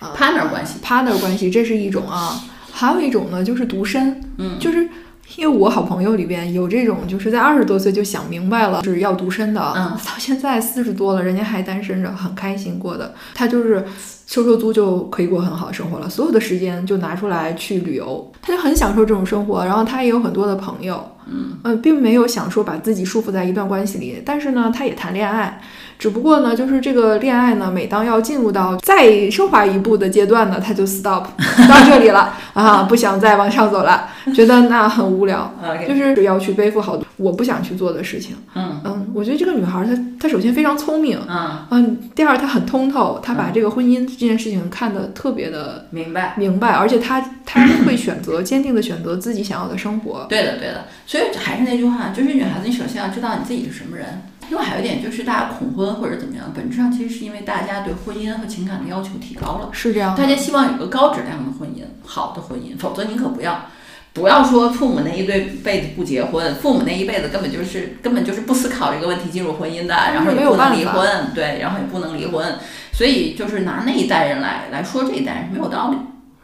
[0.00, 2.40] 呃 partner 关系，partner 关系，这是一种啊，
[2.72, 4.88] 还有一种呢就是独身，嗯，就是
[5.36, 9.90] 因为我好朋友里边有这种就是在二十多岁就想明白了是要独身的，嗯。
[10.04, 13.84] 到现在四十多了，人家还单身着，很开心过的，他就是。
[14.30, 19.64] 收收租就可以过很好的生活了，所有的时间就拿出来去旅游，他就很享受这种生活。
[19.64, 21.58] 然后他也有很多的朋友，嗯。
[21.64, 25.60] 呃，并没有想说把自己束缚在一段关系里，但是呢，他也谈恋爱，
[26.00, 31.26] 只不过呢，就是这个恋爱呢，每当要进入到再升华一步的阶段呢，他就 stop
[31.68, 35.54] 到这里了啊，不想再往上走了，觉得那很无聊
[35.86, 38.34] 就是要去背负好多我不想去做的事情。
[38.54, 46.32] 嗯嗯，我觉得这个女孩儿她她首先非常聪明，嗯，嗯，第二她很通透，她把这个婚姻这件事情看得特别的明白。
[46.38, 50.24] 明白，而且她她会选择坚定的选择自己想要的生活。
[50.30, 50.86] 对的，对的。
[51.06, 54.22] 所以还是那句话，就是女孩子，你首先要知道你自己是什么人。
[54.50, 59.68] 另外还有一点就是，大家恐婚或者怎么样，本质上其实是因为大家对婚姻和情感的要求提高了。
[59.70, 63.66] 是这样大家希望有个高质量的婚姻，好的婚姻，否则您可不要，
[64.12, 72.56] 不要说父母那一对辈子不结婚，父母那一辈子根本就是根本就是不思考这个问题进入婚姻的，然后也不能离婚，对，然后也不能离婚，
[72.92, 75.96] 所以就是拿那一代人来来说这一代人是没有道理。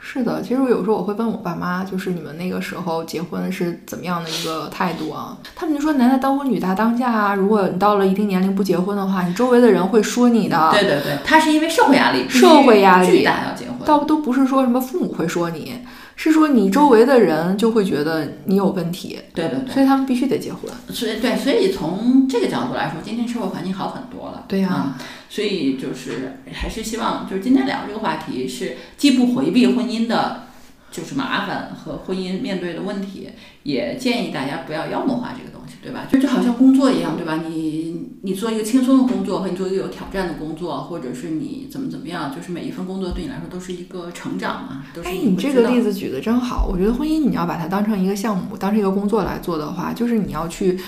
[0.08, 5.36] 是的，其实我有时候我会问我爸妈，就是你们那个时候结婚是怎么样的一个态度啊？
[5.56, 7.34] 他们就说男大当婚，女大当嫁啊。
[7.34, 10.70] 如果你到了一定年龄不结婚的话，你周围的人会说你的。
[10.70, 13.74] 对对对，他是因为社会压力，社会压力巨大要结婚。
[13.84, 15.76] 倒都不是说什么父母会说你，
[16.16, 20.62] 是说你周围的人就会觉得你有问题，对对对，所以他们必须得结婚。
[20.88, 24.44] 所以对，所以从这个角度来说，今天社会环境好很多了。
[24.48, 30.44] 对呀嗯所以就是还是希望，就是今天聊这个话题是既不回避婚姻的，
[30.90, 33.28] 就是麻烦和婚姻面对的问题，
[33.64, 36.06] 也建议大家不要妖魔化这个东西，对吧？
[36.10, 37.42] 就就好像工作一样，对吧？
[37.46, 46.66] 你你做一个轻松的工作和你做一个有挑战的工作，或者是你怎么怎么样，就是每一份工作对你来说都是一个成长嘛，都是哎，你你这个例子举的真好。
[46.66, 50.78] 我觉得婚姻你要把它当成一个项目，当成一个工作来做的话，就是你要去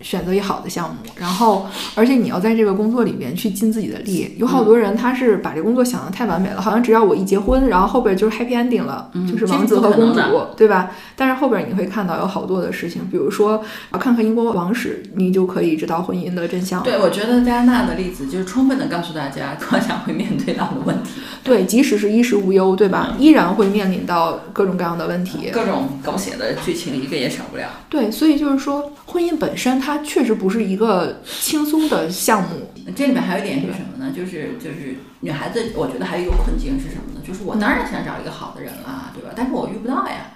[0.00, 4.34] 选择一好的项目，然后而且你要在这个工作里面去尽自己的力。
[4.38, 10.20] 有好多人他是把这工作想得太完美了，好像只要我一结婚，然后后边就是 happy ending 了，嗯就是王子和公主，
[10.56, 10.90] 对吧？
[11.16, 16.82] 但是后边你会看到有好多的事情，比如说啊看看英国王室，你就可以知道婚姻的真相。
[16.82, 23.14] 对，我觉得加拿大的例子就是充分的告诉大家，多想会面对到的问题，对，即使是衣食无忧，对吧？
[23.18, 25.50] 依然会面临到各种各样的问题。
[25.52, 27.68] 各种狗血的剧情一个也少不了。
[27.88, 32.70] 对，所以就是说，婚姻本身它确实不是一个轻松的项目。
[32.94, 34.12] 这里面还有一点是什么呢？
[34.14, 37.20] 就是就是女孩子，我觉得还有一个困境是什么呢？
[37.26, 39.30] 就是我当然想找一个好的人啦，对吧？
[39.34, 40.34] 但是我遇不到呀。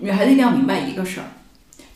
[0.00, 1.26] 女孩子一定要明白一个事儿，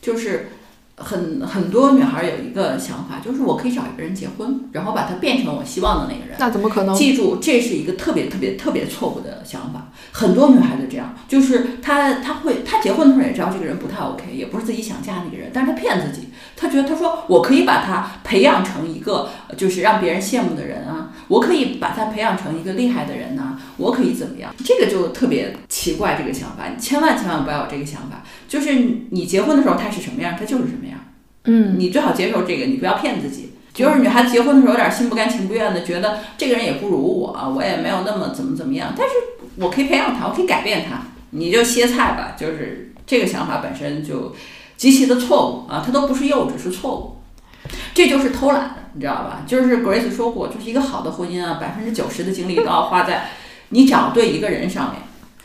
[0.01, 0.49] 就是
[0.97, 6.35] 很很多女孩有一个想法，就是我可以找一个人结婚，然后把他变成我希望的那个人。
[6.37, 6.93] 那怎么可能？
[6.93, 9.87] 记住，这是一个特别特别特别错误的想法。
[10.11, 16.27] 很多女孩子这样，就是她她会她结婚的时候也知道这个人不太 OK，也不是自己想嫁那个人，但是她骗自己，
[16.63, 24.55] 她觉得他说我可以把他培养成一个就是让别人羡慕的人啊，我可以把他培养成一个厉害的人呐、我可以怎么样？
[24.63, 28.23] 这个就特别奇怪，这个想法，你千万千万不要有这个想法。
[28.47, 28.73] 就是
[29.09, 30.97] 你结婚的时候他是什么样，他就是什么样。
[31.43, 33.51] 嗯，你最好接受这个，你不要骗自己。
[33.73, 39.13] 就是女孩子结婚的时候有点心不甘情不愿的，觉得这个人也不如我，我也没有那么怎么怎么样，但是
[39.57, 42.35] 我可以培养他，我可以改变他，你就歇菜吧。
[42.37, 44.33] 就是这个想法本身就
[44.83, 47.15] 极其的错误啊，它都不是幼稚，是错误。
[47.93, 49.43] 这就是偷懒，你知道吧？
[49.47, 53.29] 就是 Grace 说过，就是一个好的婚姻啊，百分之九十的精力都要花在
[53.69, 55.01] 你找对一个人上面。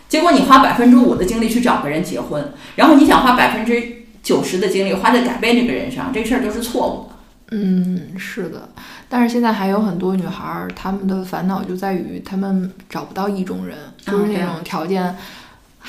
[0.08, 3.80] 结果你花百分之五的精力去找个人结婚，然后你想花百分之
[4.24, 7.16] 九十的精力花在改变这个人上，这事儿就是错误的。
[7.52, 8.70] 嗯，是的。
[9.08, 15.14] 但是现在还有很多女孩儿，她们的烦恼就在于她们找不到意中人，就是那种条件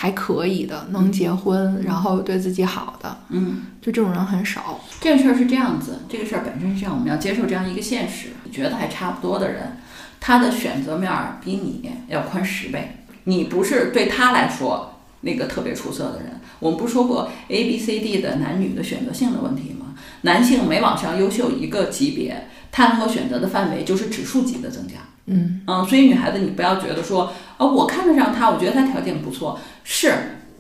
[0.01, 4.79] 还可以的，能结婚，然后对自己好的，嗯，就这种人很少。
[5.01, 8.29] 这个事儿是这样子，这个事儿本身是这样，我们要接受这样一个现实。
[8.45, 9.77] 你觉得还差不多的人，
[10.21, 12.95] 他的选择面儿比你要宽十倍。
[13.25, 16.39] 你不是对他来说那个特别出色的人。
[16.59, 19.87] 我们不是说过 A、B、C、D 的男女的选择性的问题吗？
[20.21, 24.93] 男性每往上优秀一个级别，他能够选择的范围就是指数级的增加。
[25.29, 30.13] 嗯，嗯，所以女孩子，你不要觉得说，哦，我看得上他，我觉得他条件不错，是，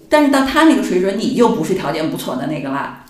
[0.07, 3.03] 但是到他那个水准，你就不是条件不错的那个啦。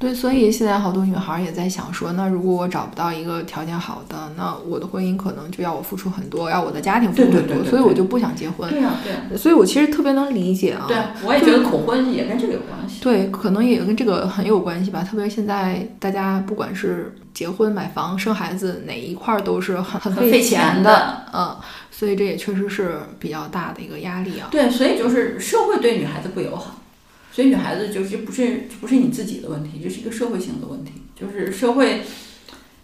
[0.00, 8.70] 对，所以现在好多女孩儿也在想说，那如果我找不到一个条件好的，那我的婚姻可能就要我付出很多，要我的家庭付出很多，对对对对对所以我就不想结婚。
[8.70, 10.84] 对呀、对呀、所以我其实特别能理解啊。
[10.86, 13.02] 对，我也觉得恐婚也跟这个有关系。
[13.02, 15.02] 对，可能也跟这个很有关系吧。
[15.02, 21.56] 特别现在大家不管是结婚、买房、生孩子哪一块儿都是很很费钱的，嗯，
[21.88, 24.48] 所以这也确实是比较大的一个压力啊。
[24.50, 26.82] 对，所以就是社会对女孩子不友好，
[27.30, 32.02] 所以女孩子就是不是不是你自己的问题，这是一个社会性的问题，就是社会。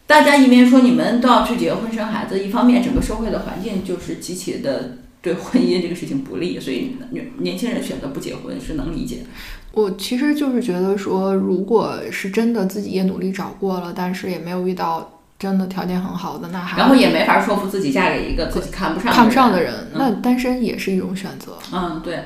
[0.07, 9.25] 大家一面说你们都要去结婚生孩子，一方面整个社会的环境就是极其的对婚姻这个事情不利，所以年年轻人选择不结婚是能理解的。
[9.75, 21.59] 我其实就是觉得说，如果是真的自己也努力找过了，但是也没有遇到真的条件很好的，那还然后也没法说服自己嫁给一个自己看不上看不上的人，那单身也是一种选择。
[21.73, 22.25] 嗯，对，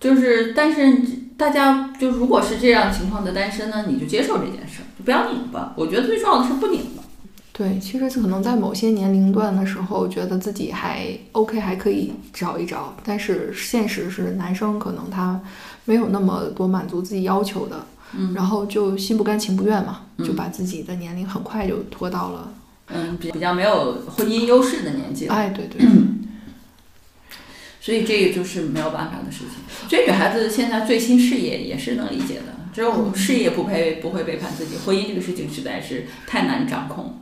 [0.00, 1.00] 就是但是
[1.36, 5.72] 大家就如果是这样情况的单身呢，你就接受这件事，就不要拧巴。
[5.76, 6.97] 我觉得最重要的是不拧巴。
[7.58, 12.94] 对，其实可能在某些年龄段的时候，觉得自己还 OK，还可以找一找。
[13.02, 15.40] 但是现实是，男生可能他
[15.84, 22.52] 没有那么多满足自己要求的，嗯，然后就心不甘情不愿嘛，就把自己的年龄很快就拖到了，
[22.90, 25.26] 嗯，比比较没有婚姻优势的年纪。
[25.26, 25.84] 哎，对对。
[27.82, 29.88] 所以这个就是没有办法的事情。
[29.88, 37.18] 所以女孩子现在最新事业也是能理解的，只有事业不配不会背叛自己，婚姻这个事情实在是太难掌控。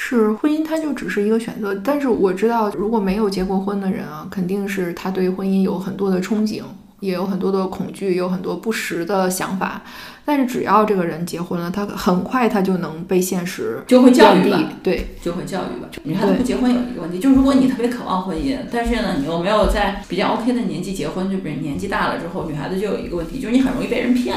[0.00, 1.74] 是婚姻，它就只是一个选择。
[1.82, 6.62] 但是我知道，如果没有结过婚的人啊，肯定是他对婚姻有很多的憧憬，
[7.00, 9.82] 也有很多的恐惧，有很多不实的想法。
[10.24, 15.88] 但是只要这个人结婚了，他很快他就能被现实就会教育吧，对，就会教育吧。
[16.04, 24.36] 女孩子不结婚有一个问题，就是如果你特别渴望婚姻，但是呢，你又没有在比较 OK 的年纪结婚，就比如年纪大了之后，女孩子就有一个问题，就是你很容易被人骗。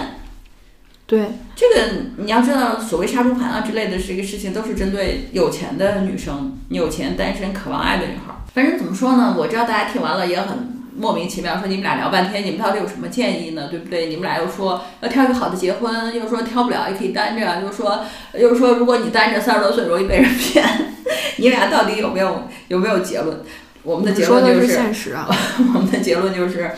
[1.11, 8.33] 对这个，你要知道，所谓杀猪盘啊之类的这个事情，都是针对有钱的女生、有钱、单身、渴望爱的女孩。
[8.53, 13.67] 反正怎么说呢，我知道大家听完了也很莫名其妙，说你们俩聊半天，你们到底有什么建议呢？
[13.69, 14.05] 对不对？
[14.05, 20.65] 你们俩又说要挑一个好的结婚，又说挑不了也可以单着，又说又说如果你单着三十多岁容易被人骗，
[21.35, 23.37] 你俩到底有没有有没有结论？
[23.83, 25.27] 我们的结论就是现实啊，
[25.75, 26.71] 我们的结论就是。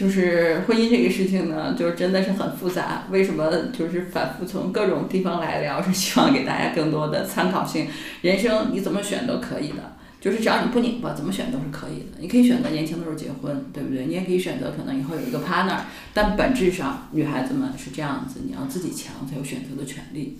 [0.00, 3.02] 就是婚姻这个事情呢，就是真的是很复杂。
[3.10, 7.86] 为什么就是反复从各种地方来聊， 是希望给大家更多的参考性。
[8.22, 12.18] 人生你怎么选都可以的，就是只要你不拧巴，怎么选都是可以的。
[12.18, 14.06] 你可以选择年轻的时候结婚，对不对？
[14.06, 15.80] 你也可以选择可能以后有一个 partner。
[16.14, 20.38] 但本质上，女孩子们是这样子，你要自己强才有选择的权利。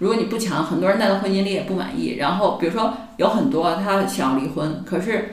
[0.00, 2.16] 如果你不强，很多人在婚姻里也不满意。
[2.16, 5.30] 然后比如说有很多他想要离婚，可是。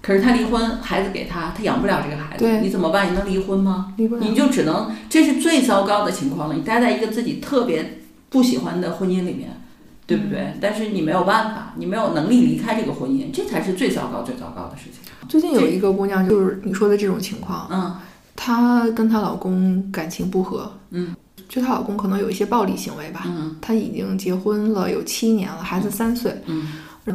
[0.00, 3.10] 可是他离婚，孩子给他，他养不了这个孩子，你怎么办？
[3.10, 3.92] 你能离婚吗？
[3.96, 6.54] 离不了，你就只能，这是最糟糕的情况了。
[6.54, 7.98] 你待在一个自己特别
[8.30, 9.60] 不喜欢的婚姻里面，
[10.06, 10.54] 对不对？
[10.60, 15.02] 但是你没有办法，你没有能力离开这个婚姻，这才是最糟糕、最糟糕的事情。
[15.28, 17.96] 最近有一个姑娘，就是你说的这种情况，嗯，
[18.36, 21.14] 她跟她老公感情不和，嗯，
[21.48, 26.68] 就她老公可能有一些暴力行为吧，嗯，她已经结婚了有七年了，孩子三岁，嗯，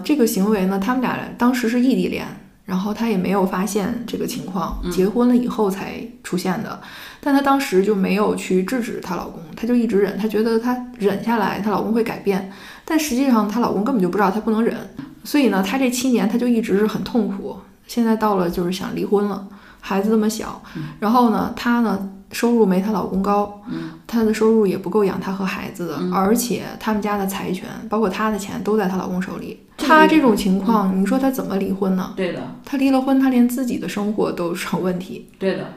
[0.04, 2.28] 这个行为呢，他们俩当时是异地恋。
[2.66, 6.80] 然后她也没有发现这个情况，结婚了以后才出现的。
[7.20, 12.52] 但她当时就没有去制止她老公，她就一直忍，她觉得她忍下来，她老公会改变。
[12.86, 14.76] 但实际上她老公根本就不知道她不能忍，
[15.24, 17.58] 所以呢，她这七年她就一直是很痛苦。
[17.88, 19.48] 现在到了就是想离婚了，
[19.80, 20.62] 孩子这么小，
[21.00, 22.10] 然后呢，她呢。
[22.34, 23.62] 收入没她老公高，
[24.06, 29.60] 她的收入也不够养她和孩子的，而且他们家的财权，包括她的钱，都在她老公手里。
[29.78, 32.14] 她这种情况，你说她怎么离婚呢？
[32.16, 35.30] 对的，她离了婚，她连自己的生活都成问题。
[35.38, 35.76] 对的，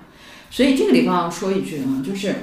[0.51, 2.35] 所以这个地方要说一句啊，就是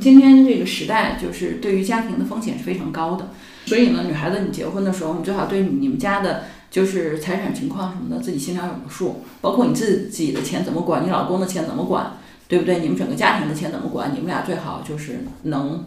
[0.00, 3.28] 今天这个时代，就是对于家庭的风险是非常高的。
[3.66, 12.18] 所以呢，女孩子你结婚的时候，你最好对你们家的，就是财产情况什么的，自己心里有个数，包括你自己的钱怎么管，你老公的钱怎么管。
[12.48, 12.78] 对不对？
[12.80, 14.10] 你们整个家庭的钱怎么管？
[14.14, 15.84] 你们俩最好就是能，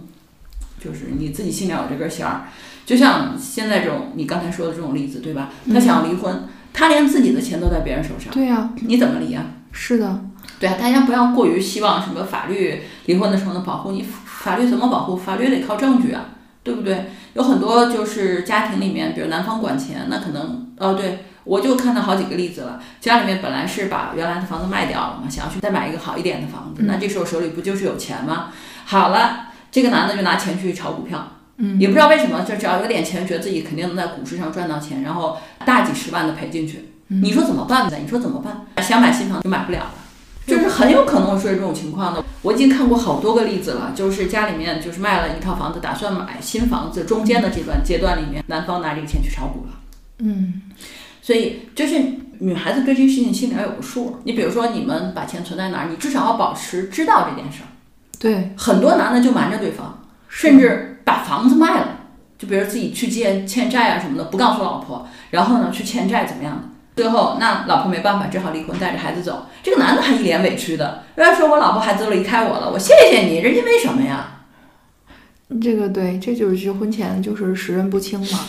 [0.79, 2.43] 就是你自己心里有这根弦儿。
[2.85, 5.49] 就像现在这种你刚才说的这种例子，对吧？
[5.73, 8.31] 他想要离婚，他连自己的钱都在别人手上。
[8.31, 9.43] 对呀，你怎么离啊？
[9.71, 10.23] 是的，
[10.59, 14.05] 对啊，大家不要过于希望什么法律离婚的时候能保护你。
[14.25, 15.17] 法律怎么保护？
[15.17, 16.25] 法律得靠证据啊，
[16.63, 17.05] 对不对？
[17.33, 21.25] 有很多就是家庭里面，比如男方管钱，那可能哦对。
[21.43, 28.49] 我就看到好几个例子了，家里面本来是把原来的房子卖掉了嘛，想要去再买一个好一点的房子，那这时候手里不就是有钱吗？
[28.85, 37.97] 好了，这个男的就拿钱去炒股票，嗯，也不知道为什么，就只要有点钱，觉得自己肯定能在股市上赚到钱，然后大几十万的赔进去，你说怎么办呢？
[38.01, 38.83] 你说怎么办？
[38.83, 39.93] 想买新房就买不了了，
[40.45, 42.23] 就是很有可能会出现这种情况的。
[42.43, 49.73] 我已经看过好多个例子了，就是家里面就是卖了一套房子，打算买新房子，中间的这段阶段里面，男方拿这个钱去炒股了，
[50.19, 50.61] 嗯。
[51.21, 52.01] 所以就是
[52.39, 54.17] 女孩子对这个事情心里要有个数。
[54.23, 57.69] 你比如说，你们把钱存在哪儿，你至少要保持知道这件事儿。
[58.19, 61.99] 对，很多男的就瞒着对方，甚至把房子卖了，
[62.37, 66.63] 就比如自己去借欠债啊什么的，不告诉老婆，然后呢去欠债怎么样的？
[66.93, 69.47] 最后那老婆没办法，只好离婚，带着孩子走。
[69.63, 74.43] 这个男的还一脸委屈的，人家说我老婆孩子都离开我了，我谢谢你，人家为什么呀？
[75.61, 78.39] 这个对，这就是婚前就是识人不清嘛，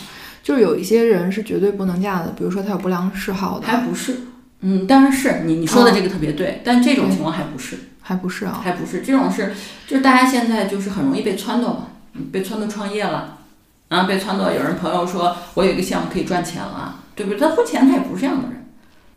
[0.43, 4.17] 就是有一些人是绝对不能嫁的，比如说他有不良嗜好的，还不是，
[4.59, 9.53] 嗯，当然是你你说的这个特别对，但这种情况还不是，还不是啊，还不是这种是，
[9.87, 11.87] 就是大家现在就是很容易被撺掇嘛，
[12.31, 13.39] 被撺掇创业了，
[13.87, 17.39] 然后，被撺掇有人朋友说我有一个项目可以赚钱了，对不对？
[17.39, 18.65] 他付钱他也不是这样的人，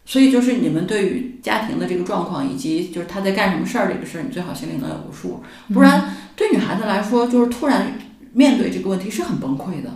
[0.05, 5.43] 所以就是你们对于家庭的这个状况以及就是他在干什么事儿这个事儿，你最好心里能有个数，
[5.75, 7.99] 不然对女孩子来说，就是突然
[8.33, 9.91] 面对这个问题是很崩溃的。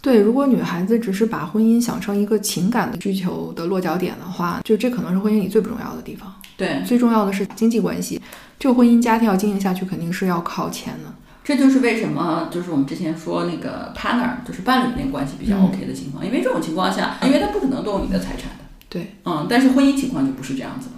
[0.00, 6.32] 对，如果女孩子只是把婚姻想成一个情感的需求的落脚点的话，就这可能是婚姻里最不重要的地方。
[6.56, 8.20] 对，最重要的是经济关系，
[8.58, 11.12] 这个婚姻家庭要经营下去，肯定是要靠钱的。
[11.44, 20.92] 这就是为什么，就是我们之前说那个 partner，就是伴侣那个关系比较嗯 OK 的情况，因为这种情况下，因为他不可能动你的财产的，对，嗯，但是婚姻情况就不是这样子了。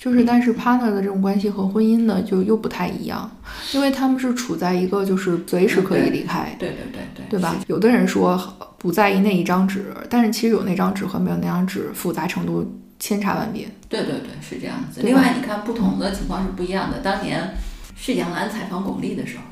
[0.00, 3.30] 就是但是 partner 的这种关系和婚姻呢，就又不太一样，
[3.74, 7.54] 因为他们是处在一个就是随时可以离开，对对对对，对吧？
[7.66, 8.34] 有的人说
[8.78, 13.68] 不在意那一张纸，但是其实有那张纸和没有那张纸复杂程度千差万别。
[13.90, 15.02] 对对对，是这样子。
[15.02, 17.00] 另外，你看不同的情况是不一样的。
[17.00, 17.52] 当年
[17.94, 19.42] 是杨澜采访巩俐的时候，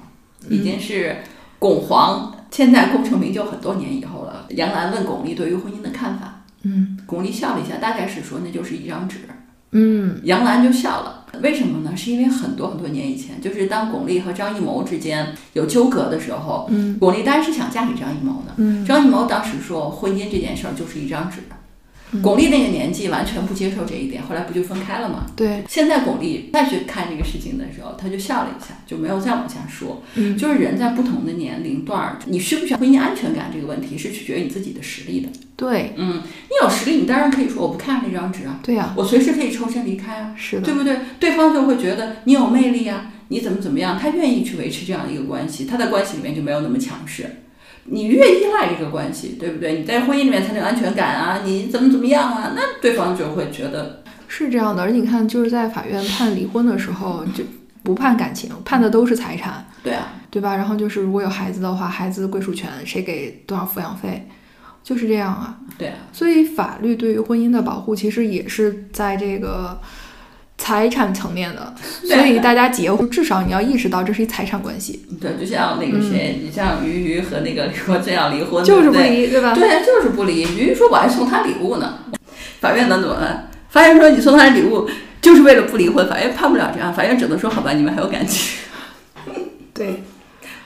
[0.49, 1.19] 已经是
[1.59, 4.47] 巩皇，现在功成名就很多年以后了。
[4.49, 9.19] 杨澜问巩俐对于婚姻的看法，嗯巩俐笑了一下，大概是说那就是一张纸。
[9.73, 11.97] 嗯杨澜就笑了，为什么呢？
[11.97, 18.55] 是因为很多很多年以前，就是当巩俐和张艺谋之间有纠葛的时候，嗯巩俐当然是想嫁给张艺谋的。
[18.57, 21.57] 嗯张艺谋当时说婚姻这件事儿就是一张纸，嗯
[22.23, 25.27] 巩俐那个年纪完全不接受这一点，后来不就分开了吗？
[25.37, 30.03] 对，现在巩俐再去看这个事情的时候，她就笑了一下，就没有再往下说。
[30.15, 35.29] 嗯就是人在不同的年龄段儿，你需不需要婚姻安全感这个问题是取决于你自己的实力的。
[35.57, 40.35] 对嗯，你有实力，你当然可以说我不看那张纸啊，对呀、我随时可以抽身离开啊。
[40.37, 40.97] 是的对，不对？
[41.21, 47.43] 对方就会觉得你有魅力啊，你怎么怎么样，他愿意去维持这样的一个关系，他在关系里面就没有那么强势。
[47.91, 49.79] 你越依赖这个关系，对不对？
[49.79, 52.53] 你在婚姻里面才能有安全感啊，你怎么怎么样啊？
[52.55, 54.83] 那对方就会觉得，是这样的。
[54.83, 57.45] 而且你看，就是在法院判离婚的时候，就
[57.83, 60.57] 不判感情，判的都是财产，对啊，对吧？
[60.57, 64.29] 然后就是如果有孩子的话，孩子的归属权谁给多少抚养费，
[64.83, 65.59] 就是这样啊。
[65.79, 69.81] 对啊，所以法律对于婚姻的保护，其实也是在这个
[70.59, 71.73] 财产层面的。
[72.05, 79.55] 所以大家结婚，至少你要意识到这是一财产关系，对，就像那个谁，你像鱼鱼和那个李国真要离婚，嗯就是不离，对吧？
[79.55, 80.43] 对，就是不离。
[80.43, 82.01] 鱼鱼说我还送他礼物呢，
[82.61, 83.51] 法院能怎么办？
[83.71, 84.89] 法院说你送他的礼物
[85.21, 88.59] 就是为了不离婚，法院判不了这样，法院只能说好吧，你们还有感情。
[89.75, 90.03] 对，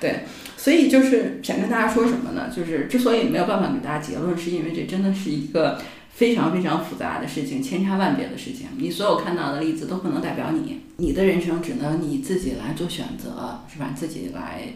[0.00, 0.24] 对，
[0.56, 2.50] 所以就是想跟大家说什么呢？
[2.54, 5.78] 就是之所以没有办法给大家结论，是因为这真的是一个
[6.22, 8.68] 非常非常复杂的事情，千差万别的事情。
[8.76, 13.92] 你所有看到的例子都不能代表你，你的人生只能你自己来做选择，是吧？
[13.92, 14.72] 自己来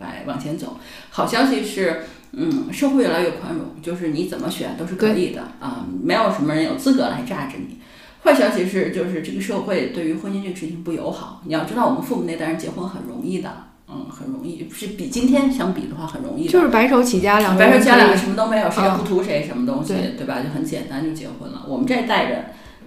[0.00, 0.76] 来往前走。
[1.08, 2.00] 好消息是，
[2.32, 7.78] 嗯，社会越来越宽容，就是你怎么选都是可以的啊，没有什么人有资格来榨着你。
[8.24, 11.42] 坏消息是，就是这个社会对于婚姻这个事情不友好。
[11.46, 16.52] 你要知道，我们父母那代人结婚很容易的，嗯，很容易，是比今天相比的话很容易的。
[16.52, 20.40] 就是白手起家，两个白手起家两个什么都没有，谁也嗯不图谁什么东西，对对吧？
[20.42, 21.64] 就很简单就结婚了。
[21.66, 22.44] 我们这代人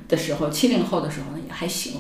[0.08, 1.94] 的时候，七零后的时候呢也还行，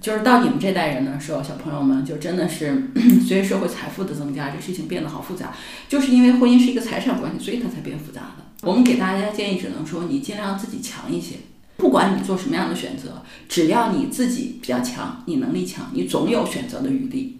[0.00, 2.90] 就是到你们这代人的时候，小朋友们就真的是
[3.28, 5.52] 随着社会财富的增加，这事情变得好复杂。
[5.88, 8.44] 就是因为婚姻是一个财产关系，所以它才变复杂的。
[8.62, 11.36] 我们给大家建议只能说，你尽量自己强一些。
[11.76, 17.38] 不管你做什么样的选择，只要你自己比较强，你能力强，你总有选择的余地。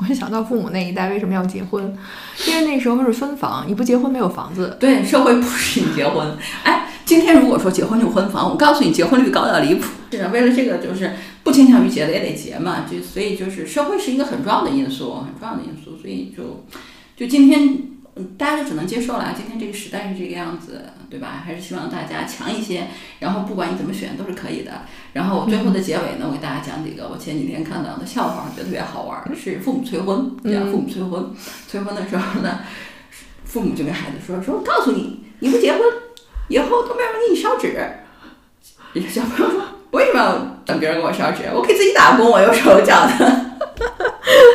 [0.00, 1.94] 我就想到父母那一代为什么要结婚，
[2.46, 4.76] 因为那时候是分房，你不结婚没有房子。
[4.80, 6.36] 对，社会不许你结婚。
[6.64, 9.86] 哎，今天如果说结婚就婚房，我告诉你，结婚率高到离谱。
[10.10, 11.12] 是啊，为了这个就是
[11.44, 15.98] 不倾向于结的也得结嘛，就所以就是社会是一个很重要的因素，很重要的因素。
[16.00, 16.64] 所以就
[17.16, 17.78] 就今天。
[18.16, 19.32] 嗯，大家就只能接受了。
[19.36, 21.42] 今天这个时代是这个样子，对吧？
[21.44, 22.88] 还是希望大家强一些。
[23.20, 24.82] 然后不管你怎么选都是可以的。
[25.12, 30.70] 然后最后的结尾呢，我给大家讲几个我前几天看到的笑话，觉得特别好玩儿，是父母催婚，讲？
[30.70, 31.32] 父母催婚，
[31.68, 32.60] 催婚的时候呢，
[33.44, 35.80] 父母就跟孩子说：“说我告诉你，你不结婚，
[36.48, 37.78] 以后都没有人给你烧纸。”
[39.08, 41.44] 小朋友说：“为什么要等别人给我烧纸？
[41.54, 43.49] 我可以自己打工，我有手有脚的。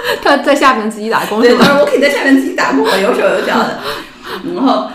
[0.22, 1.66] 他在下面自己打工对，吧？
[1.66, 3.80] 他说我可以在下面自己打工，我有手有脚的。
[4.56, 4.89] 然后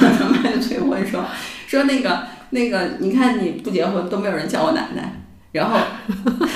[0.00, 1.24] 他妈就催婚说
[1.66, 5.20] 说那个那个，你看你不结婚都没有人叫我奶奶。
[5.52, 5.78] 然后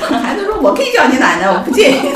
[0.01, 1.97] 孩子说：“我可以叫你奶奶，我不介意。”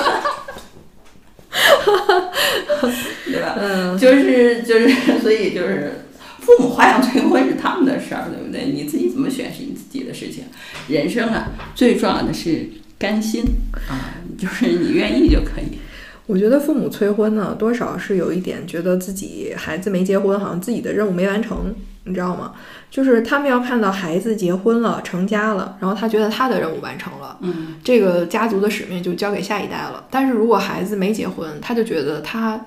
[3.31, 3.55] 对吧？
[3.61, 6.07] 嗯，就是就是，所以就是
[6.41, 8.73] 父母花样催婚是他们的事儿，对不对？
[8.73, 10.45] 你自己怎么选是你自己的事情。
[10.89, 13.43] 人生啊，最重要的是甘心
[13.89, 15.79] 啊，就是你愿意就可以。
[16.27, 21.75] 我觉得父母催婚呢，多少是有一点觉得自己孩子没结婚，好像自己的任务没完成，
[22.05, 22.53] 你知道吗？
[22.89, 30.05] 就是他们要看到孩子结婚了、成家了，然后他觉得他的任务完成了，嗯，这个家族的使命就交给下一代了。
[30.11, 32.65] 但是如果孩子没结婚，他就觉得他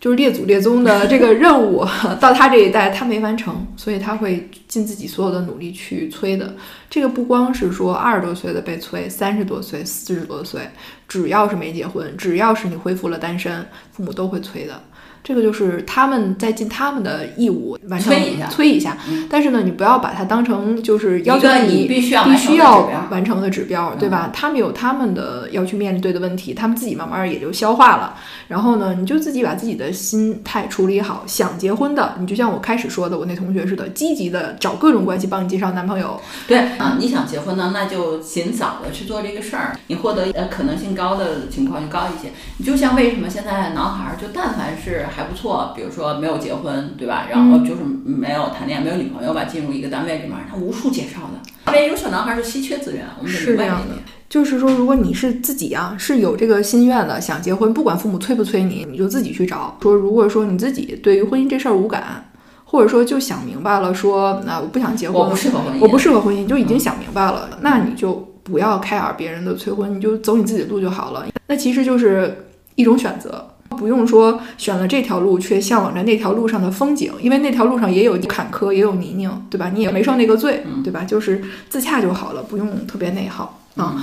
[0.00, 1.84] 就是列祖列宗的这个任务
[2.18, 6.54] 到他这一代他没完成，所以他会尽自己所有的努力去催的。
[6.90, 10.68] 这个不光是说二十多岁的被催，三十多岁、四十多岁，
[11.08, 14.78] 只要是没结婚，只要是你恢复了单身，父母都会催的。
[15.26, 18.96] 这个就是他们在尽他们的义务完成催一下催一下。
[19.08, 24.30] 嗯但是呢，你不要把它当成就是要求你必须要必完成的须要指标完成的指标，对嗯吧？
[24.32, 28.14] 他们有他们的要去面对的问题，他们自己慢慢也就消化了。
[28.46, 31.24] 然后呢，你就自己把自己的心态处理好。
[31.26, 36.20] 想结婚的，你就像我开始说的，我那同学似的，积极的找各种关系帮你介绍男朋友。
[36.46, 42.30] 对啊，你想结婚呢，那就尽早的去做这个事儿，你获得呃可能性高的情况就高一些。
[42.58, 47.26] 你就像为什么现在男孩儿就但凡是还不错，比如说没有结婚，对吧？
[47.30, 51.72] 然后就是没有谈恋爱，没有女朋友吧，进入一个单位里面，他无数介绍的。
[51.72, 53.98] 因为优秀男孩儿是稀缺资源，我们得明白是这样的一点。
[54.28, 59.74] 就是说，如果你是自己啊，是有这个心愿的，想结婚，不管父母催不催你，你就自己去找。
[59.80, 62.30] 说，如果说你自己对于婚姻这事儿无感，
[62.64, 71.24] 或者说就想明白了，说那、我不想结婚，我不适合婚姻，我不适合婚姻，就已经想明白了，那你就不要开耳别人的催婚，你就走你自己的路就好了。
[71.46, 79.70] 那其实就是一种选择，不用说选了这条路却向往着那条路上的风景，因为那条路上也有坎坷，也有泥泞，对吧？
[79.74, 81.04] 你也没受那个罪，对吧？
[81.04, 83.94] 就是自洽就好了，不用特别内耗啊。
[83.96, 84.02] 嗯，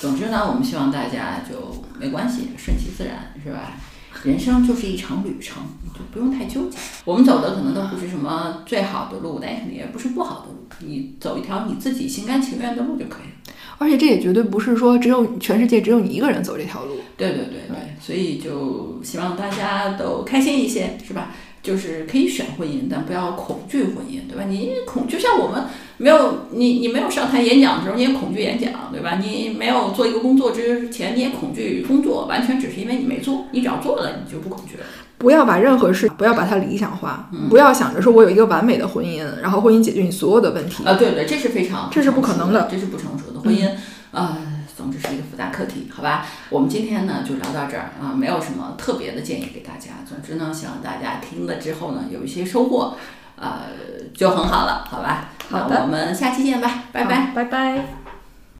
[0.00, 3.72] 总之呢，我们希望大家就没关系，顺其自然，是吧？
[4.24, 6.76] 人生就是一场旅程，你就不用太纠结。
[7.04, 10.58] 我们走的可能都不是什么最好的路，但也肯定也不是不好的路。
[10.80, 13.54] 你走一条你自己心甘情愿的路就可以了。
[13.78, 16.96] 而且这也绝对不是说只有全世界只有你一个人走这条路。
[17.16, 21.32] 对对对对，所以就希望大家都开心一些，是吧？
[21.62, 24.44] 就是可以选婚姻，但不要恐惧婚姻，对吧？
[24.48, 25.62] 你恐就像我们
[25.96, 29.20] 没有你你没有上台演讲的时候，你也恐惧演讲，对吧？
[29.22, 33.46] 你没有做一个工作之前，你也恐惧工作，完全只是因为你没做。
[33.52, 34.84] 你只要做了，你就不恐惧了。
[35.22, 40.82] 不要把任何事不要把它理想化，嗯不要想着说我有一个完美的婚姻，然后婚姻解决你所有的问题。
[40.84, 43.70] 啊，对对，这是非常这是不可能的这是不成熟的婚姻，
[44.10, 44.36] 呃，
[44.76, 46.26] 总之是一个复杂课题，好吧？
[46.50, 49.90] 我们今天呢就聊到这儿啊，没有什么特别的建议给大家。
[50.04, 52.96] 总之呢，希望大家听了之后呢有一些收获，
[53.36, 53.60] 呃，
[54.12, 55.28] 就很好了，好吧？
[55.48, 57.20] 好的那我们下期见吧，拜拜。
[57.20, 58.01] 好拜拜。